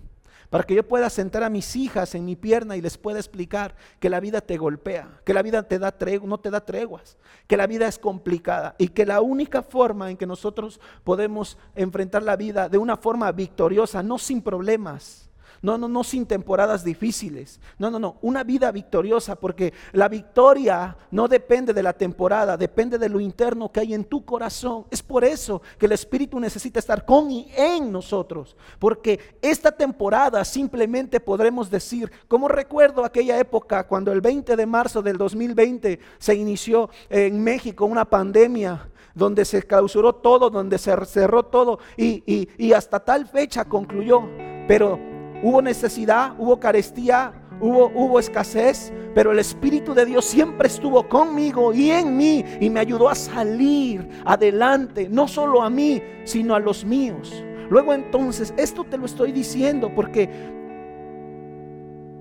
para 0.50 0.64
que 0.64 0.74
yo 0.74 0.86
pueda 0.86 1.10
sentar 1.10 1.42
a 1.42 1.50
mis 1.50 1.76
hijas 1.76 2.14
en 2.14 2.24
mi 2.24 2.36
pierna 2.36 2.76
y 2.76 2.80
les 2.80 2.96
pueda 2.96 3.18
explicar 3.18 3.74
que 4.00 4.08
la 4.08 4.20
vida 4.20 4.40
te 4.40 4.56
golpea, 4.56 5.20
que 5.24 5.34
la 5.34 5.42
vida 5.42 5.62
te 5.62 5.78
da 5.78 5.94
no 6.24 6.38
te 6.38 6.50
da 6.50 6.64
treguas, 6.64 7.16
que 7.46 7.56
la 7.56 7.66
vida 7.66 7.86
es 7.86 7.98
complicada 7.98 8.74
y 8.78 8.88
que 8.88 9.04
la 9.04 9.20
única 9.20 9.62
forma 9.62 10.10
en 10.10 10.16
que 10.16 10.26
nosotros 10.26 10.80
podemos 11.04 11.58
enfrentar 11.74 12.22
la 12.22 12.36
vida 12.36 12.68
de 12.68 12.78
una 12.78 12.96
forma 12.96 13.30
victoriosa, 13.32 14.02
no 14.02 14.18
sin 14.18 14.42
problemas, 14.42 15.27
no, 15.62 15.76
no, 15.76 15.88
no 15.88 16.04
sin 16.04 16.26
temporadas 16.26 16.84
difíciles. 16.84 17.60
No, 17.78 17.90
no, 17.90 17.98
no. 17.98 18.16
Una 18.22 18.44
vida 18.44 18.70
victoriosa 18.70 19.36
porque 19.36 19.72
la 19.92 20.08
victoria 20.08 20.96
no 21.10 21.28
depende 21.28 21.72
de 21.72 21.82
la 21.82 21.92
temporada, 21.92 22.56
depende 22.56 22.98
de 22.98 23.08
lo 23.08 23.20
interno 23.20 23.70
que 23.72 23.80
hay 23.80 23.94
en 23.94 24.04
tu 24.04 24.24
corazón. 24.24 24.86
Es 24.90 25.02
por 25.02 25.24
eso 25.24 25.62
que 25.78 25.86
el 25.86 25.92
Espíritu 25.92 26.38
necesita 26.38 26.78
estar 26.78 27.04
con 27.04 27.30
y 27.30 27.50
en 27.56 27.90
nosotros. 27.90 28.56
Porque 28.78 29.36
esta 29.42 29.72
temporada 29.72 30.44
simplemente 30.44 31.20
podremos 31.20 31.70
decir, 31.70 32.10
como 32.28 32.48
recuerdo 32.48 33.04
aquella 33.04 33.38
época 33.38 33.86
cuando 33.86 34.12
el 34.12 34.20
20 34.20 34.56
de 34.56 34.66
marzo 34.66 35.02
del 35.02 35.18
2020 35.18 35.98
se 36.18 36.34
inició 36.34 36.90
en 37.10 37.42
México 37.42 37.84
una 37.84 38.04
pandemia 38.04 38.88
donde 39.14 39.44
se 39.44 39.62
clausuró 39.64 40.14
todo, 40.14 40.48
donde 40.48 40.78
se 40.78 40.94
cerró 41.06 41.44
todo 41.44 41.80
y, 41.96 42.48
y 42.56 42.72
hasta 42.72 43.00
tal 43.00 43.26
fecha 43.26 43.64
concluyó. 43.64 44.22
Pero 44.68 45.17
Hubo 45.42 45.62
necesidad, 45.62 46.34
hubo 46.38 46.58
carestía, 46.58 47.32
hubo, 47.60 47.90
hubo 47.94 48.18
escasez, 48.18 48.92
pero 49.14 49.32
el 49.32 49.38
Espíritu 49.38 49.94
de 49.94 50.04
Dios 50.04 50.24
siempre 50.24 50.68
estuvo 50.68 51.08
conmigo 51.08 51.72
y 51.72 51.90
en 51.90 52.16
mí 52.16 52.44
y 52.60 52.70
me 52.70 52.80
ayudó 52.80 53.08
a 53.08 53.14
salir 53.14 54.08
adelante, 54.24 55.08
no 55.08 55.28
solo 55.28 55.62
a 55.62 55.70
mí, 55.70 56.02
sino 56.24 56.54
a 56.54 56.60
los 56.60 56.84
míos. 56.84 57.44
Luego 57.70 57.92
entonces, 57.92 58.54
esto 58.56 58.84
te 58.84 58.96
lo 58.96 59.06
estoy 59.06 59.32
diciendo 59.32 59.92
porque 59.94 60.28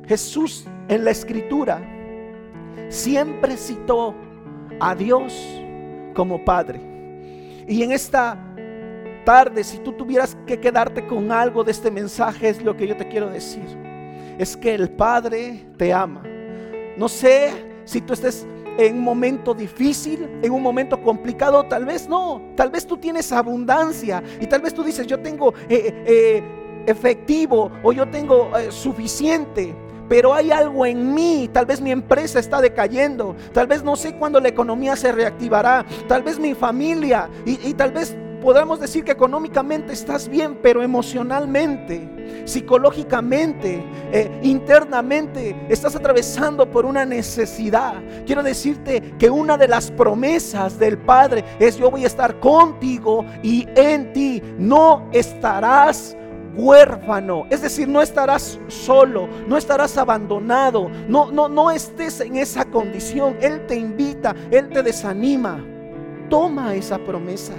Jesús 0.08 0.66
en 0.88 1.06
la 1.06 1.12
escritura 1.12 1.82
siempre 2.90 3.58
citó 3.58 4.16
a 4.80 4.96
Dios 4.96 5.34
como 6.14 6.44
Padre. 6.44 6.80
Y 7.68 7.84
en 7.84 7.92
esta 7.92 8.38
tarde, 9.28 9.62
si 9.66 9.80
tú 9.80 9.92
tuvieras 9.92 10.38
que 10.46 10.58
quedarte 10.58 11.06
con 11.06 11.34
algo 11.34 11.62
de 11.62 11.72
este 11.72 11.92
mensaje, 11.92 12.48
es 12.48 12.64
lo 12.64 12.78
que 12.78 12.88
yo 12.88 12.96
te 12.96 13.10
quiero 13.10 13.30
decir. 13.30 13.66
Es 14.38 14.56
que 14.56 14.74
el 14.74 14.90
Padre 14.90 15.66
te 15.76 15.92
ama. 15.92 16.24
No 16.96 17.10
sé 17.10 17.52
si 17.84 18.00
tú 18.00 18.14
estés 18.14 18.48
en 18.78 18.96
un 18.96 19.02
momento 19.02 19.54
difícil, 19.54 20.30
en 20.42 20.50
un 20.50 20.64
momento 20.64 21.04
complicado, 21.04 21.66
tal 21.66 21.84
vez 21.84 22.08
no, 22.08 22.42
tal 22.56 22.72
vez 22.72 22.88
tú 22.88 22.96
tienes 22.96 23.30
abundancia 23.34 24.24
y 24.40 24.48
tal 24.48 24.62
vez 24.62 24.74
tú 24.74 24.82
dices, 24.82 25.06
yo 25.06 25.20
tengo 25.20 25.54
eh, 25.68 25.94
eh, 26.08 26.44
efectivo 26.86 27.70
o 27.84 27.92
yo 27.92 28.08
tengo 28.08 28.58
eh, 28.58 28.72
suficiente. 28.72 29.76
Pero 30.08 30.34
hay 30.34 30.52
algo 30.52 30.86
en 30.86 31.14
mí, 31.14 31.50
tal 31.52 31.66
vez 31.66 31.82
mi 31.82 31.92
empresa 31.92 32.40
está 32.40 32.62
decayendo, 32.62 33.36
tal 33.52 33.68
vez 33.68 33.84
no 33.84 33.98
sé 33.98 34.16
cuándo 34.16 34.40
la 34.40 34.48
economía 34.48 34.96
se 34.96 35.12
reactivará, 35.12 35.86
tal 36.08 36.24
vez 36.24 36.40
mi 36.40 36.56
familia 36.56 37.30
y 37.46 37.74
tal 37.74 37.92
vez 37.92 38.16
podemos 38.42 38.80
decir 38.80 39.04
que 39.04 39.12
económicamente 39.12 39.94
estás 39.94 40.28
bien, 40.28 40.60
pero 40.62 40.82
emocionalmente, 40.82 42.44
psicológicamente, 42.46 43.84
eh, 44.12 44.40
internamente 44.44 45.56
estás 45.70 45.96
atravesando 45.96 46.70
por 46.70 46.86
una 46.86 47.06
necesidad. 47.06 47.96
Quiero 48.26 48.44
decirte 48.44 49.16
que 49.18 49.30
una 49.30 49.58
de 49.58 49.68
las 49.68 49.92
promesas 49.92 50.78
del 50.80 50.98
Padre 50.98 51.44
es 51.60 51.78
yo 51.78 51.92
voy 51.92 52.04
a 52.04 52.08
estar 52.08 52.40
contigo 52.40 53.26
y 53.44 53.68
en 53.76 54.14
ti 54.14 54.42
no 54.58 55.10
estarás 55.12 56.16
huérfano, 56.56 57.46
es 57.52 57.62
decir, 57.62 57.88
no 57.88 58.02
estarás 58.02 58.60
solo, 58.68 59.30
no 59.48 59.58
estarás 59.58 59.96
abandonado, 59.98 60.90
no 61.08 61.32
no 61.32 61.48
no 61.48 61.70
estés 61.70 62.20
en 62.22 62.36
esa 62.36 62.66
condición. 62.66 63.38
Él 63.42 63.66
te 63.68 63.76
invita, 63.76 64.36
él 64.52 64.70
te 64.70 64.82
desanima. 64.82 65.64
Toma 66.30 66.76
esa 66.76 66.98
promesa. 66.98 67.54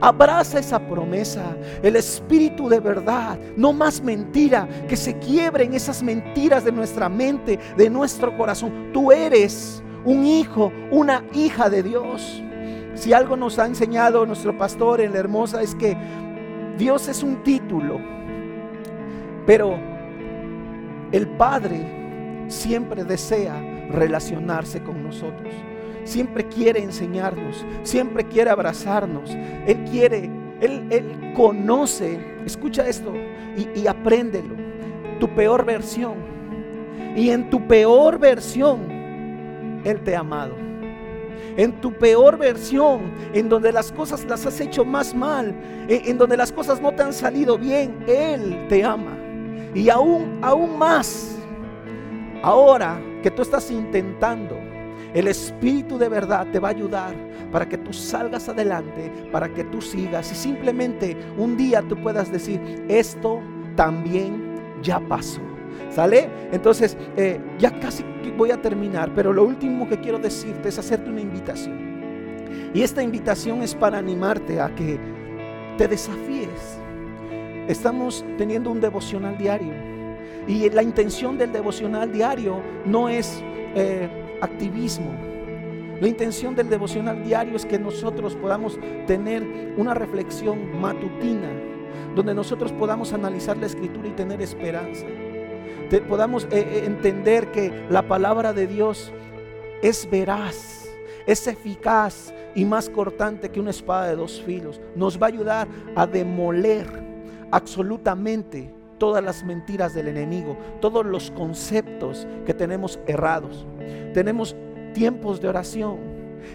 Abraza 0.00 0.58
esa 0.58 0.80
promesa, 0.80 1.56
el 1.82 1.96
espíritu 1.96 2.68
de 2.68 2.80
verdad, 2.80 3.38
no 3.56 3.72
más 3.72 4.02
mentira, 4.02 4.68
que 4.88 4.96
se 4.96 5.18
quiebren 5.18 5.74
esas 5.74 6.02
mentiras 6.02 6.64
de 6.64 6.72
nuestra 6.72 7.08
mente, 7.08 7.58
de 7.76 7.88
nuestro 7.88 8.36
corazón. 8.36 8.90
Tú 8.92 9.12
eres 9.12 9.82
un 10.04 10.26
hijo, 10.26 10.72
una 10.90 11.24
hija 11.32 11.70
de 11.70 11.82
Dios. 11.82 12.42
Si 12.94 13.12
algo 13.12 13.36
nos 13.36 13.58
ha 13.58 13.66
enseñado 13.66 14.26
nuestro 14.26 14.56
pastor 14.56 15.00
en 15.00 15.12
la 15.12 15.18
hermosa 15.18 15.62
es 15.62 15.74
que 15.74 15.96
Dios 16.76 17.08
es 17.08 17.22
un 17.22 17.42
título, 17.42 18.00
pero 19.46 19.78
el 21.12 21.28
Padre 21.28 22.46
siempre 22.48 23.04
desea 23.04 23.54
relacionarse 23.90 24.82
con 24.82 25.02
nosotros. 25.04 25.54
Siempre 26.04 26.46
quiere 26.48 26.82
enseñarnos, 26.82 27.64
siempre 27.82 28.24
quiere 28.24 28.50
abrazarnos. 28.50 29.30
Él 29.66 29.84
quiere, 29.90 30.30
Él, 30.60 30.86
él 30.90 31.32
conoce, 31.34 32.18
escucha 32.44 32.88
esto 32.88 33.12
y, 33.56 33.80
y 33.80 33.86
apréndelo, 33.86 34.54
tu 35.20 35.28
peor 35.28 35.64
versión. 35.64 36.14
Y 37.16 37.30
en 37.30 37.50
tu 37.50 37.66
peor 37.66 38.18
versión, 38.18 38.80
Él 39.84 40.00
te 40.02 40.16
ha 40.16 40.20
amado 40.20 40.72
en 41.56 41.80
tu 41.80 41.92
peor 41.92 42.38
versión, 42.38 43.12
en 43.32 43.48
donde 43.48 43.72
las 43.72 43.92
cosas 43.92 44.24
las 44.24 44.46
has 44.46 44.60
hecho 44.60 44.84
más 44.84 45.14
mal, 45.14 45.54
en, 45.88 46.18
donde 46.18 46.36
las 46.36 46.52
cosas 46.52 46.80
no 46.80 46.92
te 46.92 47.02
han 47.02 47.12
salido 47.12 47.58
bien, 47.58 48.04
Él 48.06 48.66
te 48.68 48.84
ama. 48.84 49.16
Y 49.74 49.88
aún, 49.88 50.38
aún 50.42 50.78
más, 50.78 51.36
ahora 52.42 53.00
que 53.22 53.30
tú 53.30 53.42
estás 53.42 53.70
intentando, 53.70 54.58
el 55.14 55.28
Espíritu 55.28 55.98
de 55.98 56.08
verdad 56.08 56.46
te 56.52 56.58
va 56.58 56.68
a 56.68 56.70
ayudar 56.70 57.14
para 57.50 57.68
que 57.68 57.78
tú 57.78 57.92
salgas 57.92 58.48
adelante, 58.48 59.12
para 59.30 59.48
que 59.48 59.64
tú 59.64 59.80
sigas 59.80 60.32
y 60.32 60.34
simplemente 60.34 61.16
un 61.36 61.56
día 61.56 61.82
tú 61.82 61.96
puedas 61.96 62.32
decir, 62.32 62.60
esto 62.88 63.40
también 63.76 64.56
ya 64.82 65.00
pasó. 65.00 65.40
¿Sale? 65.90 66.28
Entonces, 66.52 66.96
eh, 67.16 67.38
ya 67.58 67.78
casi 67.78 68.04
voy 68.36 68.50
a 68.50 68.60
terminar, 68.60 69.12
pero 69.14 69.32
lo 69.32 69.44
último 69.44 69.88
que 69.88 70.00
quiero 70.00 70.18
decirte 70.18 70.70
es 70.70 70.78
hacerte 70.78 71.10
una 71.10 71.20
invitación. 71.20 71.92
Y 72.74 72.82
esta 72.82 73.02
invitación 73.02 73.62
es 73.62 73.74
para 73.74 73.98
animarte 73.98 74.60
a 74.60 74.74
que 74.74 74.98
te 75.76 75.88
desafíes. 75.88 76.78
Estamos 77.68 78.24
teniendo 78.38 78.70
un 78.70 78.80
devocional 78.80 79.36
diario. 79.36 79.72
Y 80.46 80.68
la 80.70 80.82
intención 80.82 81.36
del 81.38 81.52
devocional 81.52 82.10
diario 82.10 82.60
no 82.86 83.08
es 83.08 83.42
eh, 83.74 84.08
activismo. 84.42 85.10
La 86.00 86.08
intención 86.08 86.54
del 86.54 86.68
devocional 86.68 87.24
diario 87.24 87.56
es 87.56 87.64
que 87.64 87.78
nosotros 87.78 88.36
podamos 88.36 88.78
tener 89.06 89.42
una 89.78 89.94
reflexión 89.94 90.78
matutina, 90.78 91.48
donde 92.14 92.34
nosotros 92.34 92.72
podamos 92.72 93.14
analizar 93.14 93.56
la 93.56 93.66
escritura 93.66 94.08
y 94.08 94.12
tener 94.12 94.42
esperanza 94.42 95.06
podamos 96.00 96.44
eh, 96.44 96.48
eh, 96.52 96.82
entender 96.86 97.50
que 97.50 97.86
la 97.90 98.02
palabra 98.02 98.52
de 98.52 98.66
Dios 98.66 99.12
es 99.82 100.08
veraz, 100.08 100.88
es 101.26 101.46
eficaz 101.46 102.32
y 102.54 102.64
más 102.64 102.88
cortante 102.88 103.50
que 103.50 103.60
una 103.60 103.70
espada 103.70 104.08
de 104.08 104.16
dos 104.16 104.40
filos. 104.40 104.80
Nos 104.94 105.20
va 105.20 105.26
a 105.26 105.30
ayudar 105.30 105.68
a 105.94 106.06
demoler 106.06 106.86
absolutamente 107.50 108.72
todas 109.02 109.24
las 109.24 109.42
mentiras 109.42 109.94
del 109.94 110.06
enemigo, 110.06 110.56
todos 110.80 111.04
los 111.04 111.32
conceptos 111.32 112.24
que 112.46 112.54
tenemos 112.54 113.00
errados. 113.08 113.66
Tenemos 114.14 114.54
tiempos 114.94 115.40
de 115.40 115.48
oración 115.48 115.98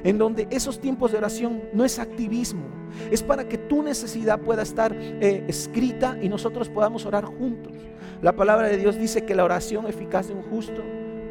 en 0.06 0.18
donde 0.18 0.48
esos 0.50 0.80
tiempos 0.80 1.12
de 1.12 1.18
oración 1.18 1.64
no 1.74 1.84
es 1.84 2.00
activismo, 2.00 2.64
es 3.12 3.22
para 3.22 3.50
que 3.50 3.58
tu 3.58 3.84
necesidad 3.84 4.40
pueda 4.40 4.62
estar 4.62 4.96
eh, 4.96 5.44
escrita 5.50 6.18
y 6.22 6.30
nosotros 6.30 6.70
podamos 6.70 7.06
orar 7.06 7.26
juntos. 7.26 7.74
La 8.22 8.34
palabra 8.34 8.70
de 8.70 8.78
Dios 8.78 8.98
dice 8.98 9.26
que 9.26 9.36
la 9.36 9.44
oración 9.44 9.86
eficaz 9.86 10.30
de 10.30 10.36
un 10.36 10.44
justo 10.44 10.82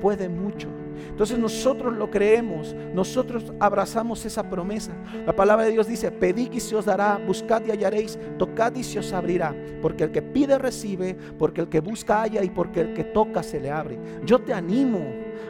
puede 0.02 0.28
mucho. 0.28 0.68
Entonces 1.08 1.38
nosotros 1.38 1.96
lo 1.96 2.10
creemos, 2.10 2.74
nosotros 2.94 3.52
abrazamos 3.60 4.24
esa 4.24 4.48
promesa. 4.48 4.92
La 5.24 5.34
palabra 5.34 5.64
de 5.64 5.72
Dios 5.72 5.86
dice, 5.86 6.10
pedid 6.10 6.52
y 6.52 6.60
se 6.60 6.76
os 6.76 6.84
dará, 6.84 7.20
buscad 7.24 7.62
y 7.66 7.70
hallaréis, 7.70 8.18
tocad 8.38 8.74
y 8.74 8.84
se 8.84 8.98
os 8.98 9.12
abrirá. 9.12 9.54
Porque 9.82 10.04
el 10.04 10.12
que 10.12 10.22
pide 10.22 10.58
recibe, 10.58 11.16
porque 11.38 11.62
el 11.62 11.68
que 11.68 11.80
busca 11.80 12.22
halla 12.22 12.42
y 12.42 12.50
porque 12.50 12.80
el 12.80 12.94
que 12.94 13.04
toca 13.04 13.42
se 13.42 13.60
le 13.60 13.70
abre. 13.70 13.98
Yo 14.24 14.40
te 14.40 14.52
animo 14.52 15.00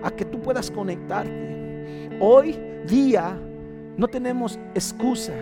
a 0.02 0.10
que 0.10 0.24
tú 0.24 0.40
puedas 0.40 0.70
conectarte. 0.70 2.16
Hoy 2.20 2.58
día 2.86 3.38
no 3.96 4.08
tenemos 4.08 4.58
excusa, 4.74 5.34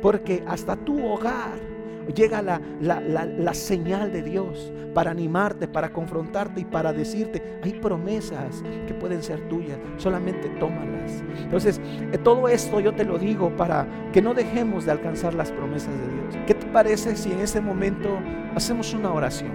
porque 0.00 0.42
hasta 0.46 0.76
tu 0.76 1.04
hogar 1.06 1.71
llega 2.14 2.42
la, 2.42 3.54
señal 3.54 4.12
de 4.12 4.22
Dios 4.22 4.72
para 4.94 5.10
animarte, 5.10 5.68
para 5.68 5.92
confrontarte 5.92 6.60
y 6.60 6.64
para 6.64 6.92
decirte, 6.92 7.60
hay 7.62 7.72
promesas 7.72 8.62
que 8.86 8.94
pueden 8.94 9.22
ser 9.22 9.48
tuyas, 9.48 9.78
solamente 9.96 10.48
tómalas. 10.60 11.22
Entonces, 11.38 11.80
eh, 12.12 12.18
todo 12.18 12.48
esto 12.48 12.80
yo 12.80 12.92
te 12.92 13.04
lo 13.04 13.18
digo 13.18 13.54
para 13.56 13.86
que 14.12 14.20
no 14.20 14.34
dejemos 14.34 14.84
de 14.84 14.92
alcanzar 14.92 15.34
las 15.34 15.50
promesas 15.50 15.92
de 15.98 16.12
Dios. 16.14 16.44
¿Qué 16.46 16.54
te 16.54 16.66
parece 16.66 17.16
si 17.16 17.32
en 17.32 17.40
ese 17.40 17.60
momento 17.60 18.18
hacemos 18.54 18.92
una 18.92 19.12
oración? 19.12 19.52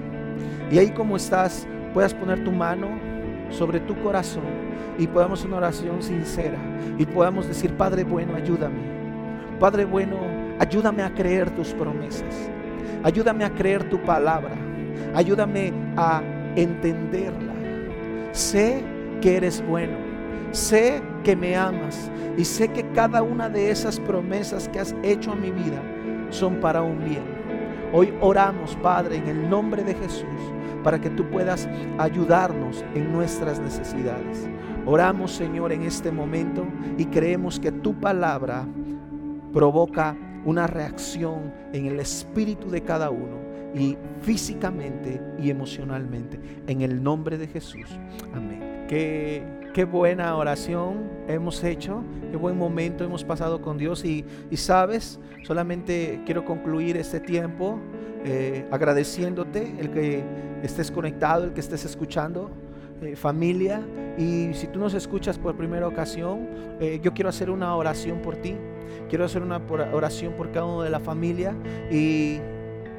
Y 0.71 0.79
ahí 0.79 0.89
como 0.89 1.17
estás, 1.17 1.67
puedas 1.93 2.13
poner 2.13 2.43
tu 2.43 2.51
mano 2.51 2.87
sobre 3.49 3.79
tu 3.79 3.95
corazón 4.01 4.43
y 4.97 5.07
podamos 5.07 5.45
una 5.45 5.57
oración 5.57 6.01
sincera 6.01 6.57
y 6.97 7.05
podamos 7.05 7.47
decir, 7.47 7.73
Padre 7.73 8.03
bueno, 8.03 8.35
ayúdame. 8.35 8.97
Padre 9.59 9.85
bueno, 9.85 10.17
Ayúdame 10.59 11.03
a 11.03 11.13
creer 11.13 11.49
tus 11.51 11.73
promesas. 11.73 12.49
Ayúdame 13.03 13.43
a 13.43 13.53
creer 13.53 13.89
tu 13.89 14.01
palabra. 14.01 14.55
Ayúdame 15.13 15.71
a 15.95 16.21
entenderla. 16.55 17.53
Sé 18.31 18.83
que 19.21 19.37
eres 19.37 19.65
bueno. 19.65 19.97
Sé 20.51 21.01
que 21.23 21.35
me 21.35 21.55
amas. 21.55 22.11
Y 22.37 22.45
sé 22.45 22.69
que 22.69 22.83
cada 22.91 23.23
una 23.23 23.49
de 23.49 23.71
esas 23.71 23.99
promesas 23.99 24.67
que 24.69 24.79
has 24.79 24.95
hecho 25.03 25.31
a 25.31 25.35
mi 25.35 25.51
vida 25.51 25.81
son 26.29 26.59
para 26.59 26.81
un 26.81 27.03
bien. 27.03 27.37
Hoy 27.93 28.13
oramos, 28.19 28.75
Padre, 28.77 29.17
en 29.17 29.27
el 29.27 29.49
nombre 29.49 29.83
de 29.83 29.93
Jesús, 29.95 30.27
para 30.83 30.99
que 30.99 31.09
tú 31.09 31.25
puedas 31.29 31.69
ayudarnos 31.97 32.83
en 32.95 33.11
nuestras 33.13 33.59
necesidades. 33.59 34.47
Oramos, 34.85 35.31
Señor, 35.31 35.71
en 35.71 35.83
este 35.83 36.11
momento 36.11 36.65
y 36.97 37.05
creemos 37.05 37.59
que 37.59 37.71
tu 37.71 37.93
palabra 37.93 38.65
provoca 39.53 40.15
una 40.47 40.65
reacción 40.65 41.53
en 41.73 41.87
el 41.87 41.99
espíritu 41.99 42.69
de 42.69 42.81
cada 42.81 43.09
uno 43.09 43.37
y 43.75 43.97
físicamente 44.21 45.21
y 45.37 45.49
emocionalmente. 45.49 46.39
En 46.67 46.81
el 46.81 47.03
nombre 47.03 47.37
de 47.37 47.47
Jesús. 47.47 47.99
Amén. 48.33 48.85
Qué, 48.87 49.43
qué 49.73 49.83
buena 49.83 50.33
oración 50.37 51.09
hemos 51.27 51.61
hecho, 51.65 52.01
qué 52.31 52.37
buen 52.37 52.57
momento 52.57 53.03
hemos 53.03 53.25
pasado 53.25 53.61
con 53.61 53.77
Dios 53.77 54.05
y, 54.05 54.25
sabes, 54.53 55.19
solamente 55.43 56.21
quiero 56.25 56.45
concluir 56.45 56.95
este 56.95 57.19
tiempo 57.19 57.77
eh, 58.23 58.65
agradeciéndote 58.71 59.75
el 59.77 59.91
que 59.91 60.23
estés 60.63 60.89
conectado, 60.91 61.43
el 61.43 61.53
que 61.53 61.59
estés 61.59 61.83
escuchando. 61.83 62.49
Eh, 63.01 63.15
familia 63.15 63.81
y 64.17 64.53
si 64.53 64.65
tú 64.67 64.79
nos 64.79 64.95
escuchas 64.95 65.37
por 65.37 65.55
primera 65.55 65.87
ocasión, 65.87 66.47
eh, 66.79 66.99
yo 67.03 67.13
quiero 67.13 67.29
hacer 67.29 67.51
una 67.51 67.75
oración 67.75 68.21
por 68.23 68.37
ti. 68.37 68.55
Quiero 69.09 69.25
hacer 69.25 69.43
una 69.43 69.61
oración 69.93 70.33
por 70.33 70.51
cada 70.51 70.65
uno 70.65 70.81
de 70.81 70.89
la 70.89 70.99
familia 70.99 71.55
y 71.91 72.39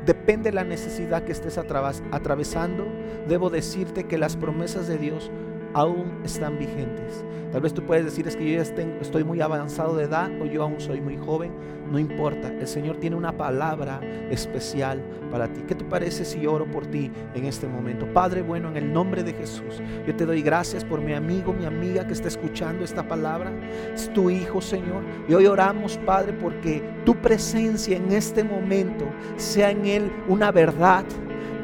depende 0.07 0.51
de 0.51 0.55
la 0.55 0.65
necesidad 0.65 1.25
que 1.25 1.33
estés 1.33 1.59
atravesando, 1.59 2.87
debo 3.29 3.51
decirte 3.51 4.05
que 4.05 4.17
las 4.17 4.37
promesas 4.37 4.87
de 4.87 4.97
Dios 4.99 5.31
aún 5.75 6.21
están 6.25 6.59
vigentes. 6.59 7.25
Tal 7.53 7.63
vez 7.63 7.73
tú 7.73 7.83
puedes 7.83 8.05
decir 8.05 8.29
es 8.29 8.37
que 8.37 8.45
yo 8.45 8.63
ya 8.63 8.85
estoy 9.01 9.25
muy 9.25 9.41
avanzado 9.41 9.97
de 9.97 10.05
edad 10.05 10.31
o 10.41 10.45
yo 10.45 10.63
aún 10.63 10.81
soy 10.81 11.01
muy 11.01 11.17
joven. 11.17 11.51
No 11.91 11.99
importa, 11.99 12.53
el 12.53 12.67
Señor 12.67 12.99
tiene 12.99 13.17
una 13.17 13.33
palabra 13.33 14.01
especial 14.31 15.03
para 15.31 15.51
ti. 15.51 15.63
¿Qué 15.67 15.75
te 15.75 15.85
parece 15.85 16.27
si 16.27 16.47
oro 16.47 16.67
por 16.67 16.87
ti 16.87 17.11
en 17.35 17.47
este 17.47 17.67
momento? 17.67 18.07
Padre 18.13 18.43
bueno, 18.43 18.69
en 18.69 18.77
el 18.77 18.93
nombre 18.93 19.23
de 19.23 19.33
Jesús, 19.33 19.81
yo 20.07 20.15
te 20.15 20.27
doy 20.27 20.43
gracias 20.43 20.85
por 20.85 21.01
mi 21.01 21.15
amigo, 21.15 21.55
mi 21.55 21.65
amiga 21.65 22.07
que 22.07 22.13
está 22.13 22.29
escuchando 22.29 22.85
esta 22.85 23.09
palabra. 23.09 23.51
Es 23.95 24.13
tu 24.13 24.29
hijo, 24.29 24.61
Señor. 24.61 25.03
Y 25.27 25.33
hoy 25.33 25.47
oramos, 25.47 25.99
Padre, 26.05 26.35
porque 26.35 26.83
tu 27.07 27.17
presencia 27.17 27.97
en 27.97 28.13
este 28.13 28.45
momento 28.45 29.07
sea 29.37 29.71
en 29.71 29.87
él 29.87 30.13
una 30.29 30.53
verdad 30.53 31.05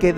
que, 0.01 0.15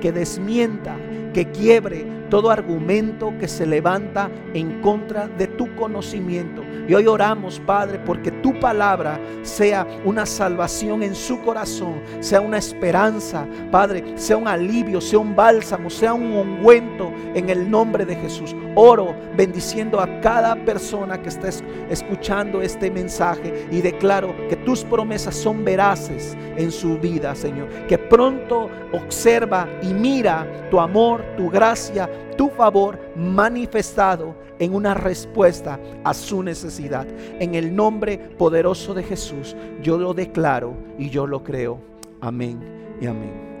que 0.00 0.12
desmienta, 0.12 0.96
que 1.34 1.50
quiebre 1.50 2.21
todo 2.32 2.50
argumento 2.50 3.34
que 3.38 3.46
se 3.46 3.66
levanta 3.66 4.30
en 4.54 4.80
contra 4.80 5.28
de 5.28 5.48
tu 5.48 5.76
conocimiento. 5.76 6.62
Y 6.88 6.94
hoy 6.94 7.06
oramos, 7.06 7.60
Padre, 7.60 8.00
porque 8.06 8.30
tu 8.30 8.58
palabra 8.58 9.20
sea 9.42 9.86
una 10.06 10.24
salvación 10.24 11.02
en 11.02 11.14
su 11.14 11.42
corazón, 11.42 12.00
sea 12.20 12.40
una 12.40 12.56
esperanza, 12.56 13.46
Padre, 13.70 14.14
sea 14.16 14.38
un 14.38 14.48
alivio, 14.48 14.98
sea 15.02 15.18
un 15.18 15.36
bálsamo, 15.36 15.90
sea 15.90 16.14
un 16.14 16.32
ungüento 16.32 17.12
en 17.34 17.50
el 17.50 17.70
nombre 17.70 18.06
de 18.06 18.16
Jesús. 18.16 18.56
Oro 18.76 19.14
bendiciendo 19.36 20.00
a 20.00 20.20
cada 20.22 20.56
persona 20.64 21.20
que 21.20 21.28
está 21.28 21.50
escuchando 21.90 22.62
este 22.62 22.90
mensaje 22.90 23.66
y 23.70 23.82
declaro 23.82 24.34
que 24.48 24.56
tus 24.56 24.84
promesas 24.84 25.36
son 25.36 25.66
veraces 25.66 26.34
en 26.56 26.72
su 26.72 26.96
vida, 26.98 27.34
Señor. 27.34 27.68
Que 27.88 27.98
pronto 27.98 28.70
observa 28.92 29.68
y 29.82 29.92
mira 29.92 30.46
tu 30.70 30.80
amor, 30.80 31.22
tu 31.36 31.50
gracia, 31.50 32.08
tu 32.36 32.48
favor 32.48 32.98
manifestado 33.16 34.34
en 34.58 34.74
una 34.74 34.94
respuesta 34.94 35.78
a 36.04 36.14
su 36.14 36.42
necesidad. 36.42 37.06
En 37.40 37.54
el 37.54 37.74
nombre 37.74 38.18
poderoso 38.18 38.94
de 38.94 39.02
Jesús, 39.02 39.56
yo 39.82 39.98
lo 39.98 40.14
declaro 40.14 40.74
y 40.98 41.10
yo 41.10 41.26
lo 41.26 41.42
creo. 41.42 41.78
Amén 42.20 42.60
y 43.00 43.06
amén. 43.06 43.52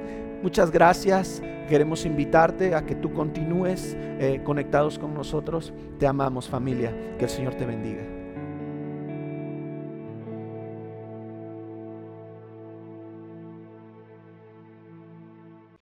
Muchas 0.42 0.70
gracias. 0.70 1.42
Queremos 1.68 2.04
invitarte 2.04 2.74
a 2.74 2.84
que 2.84 2.94
tú 2.94 3.12
continúes 3.12 3.96
eh, 3.98 4.40
conectados 4.44 4.98
con 4.98 5.14
nosotros. 5.14 5.72
Te 5.98 6.06
amamos 6.06 6.48
familia. 6.48 6.92
Que 7.18 7.24
el 7.24 7.30
Señor 7.30 7.54
te 7.54 7.64
bendiga. 7.64 8.21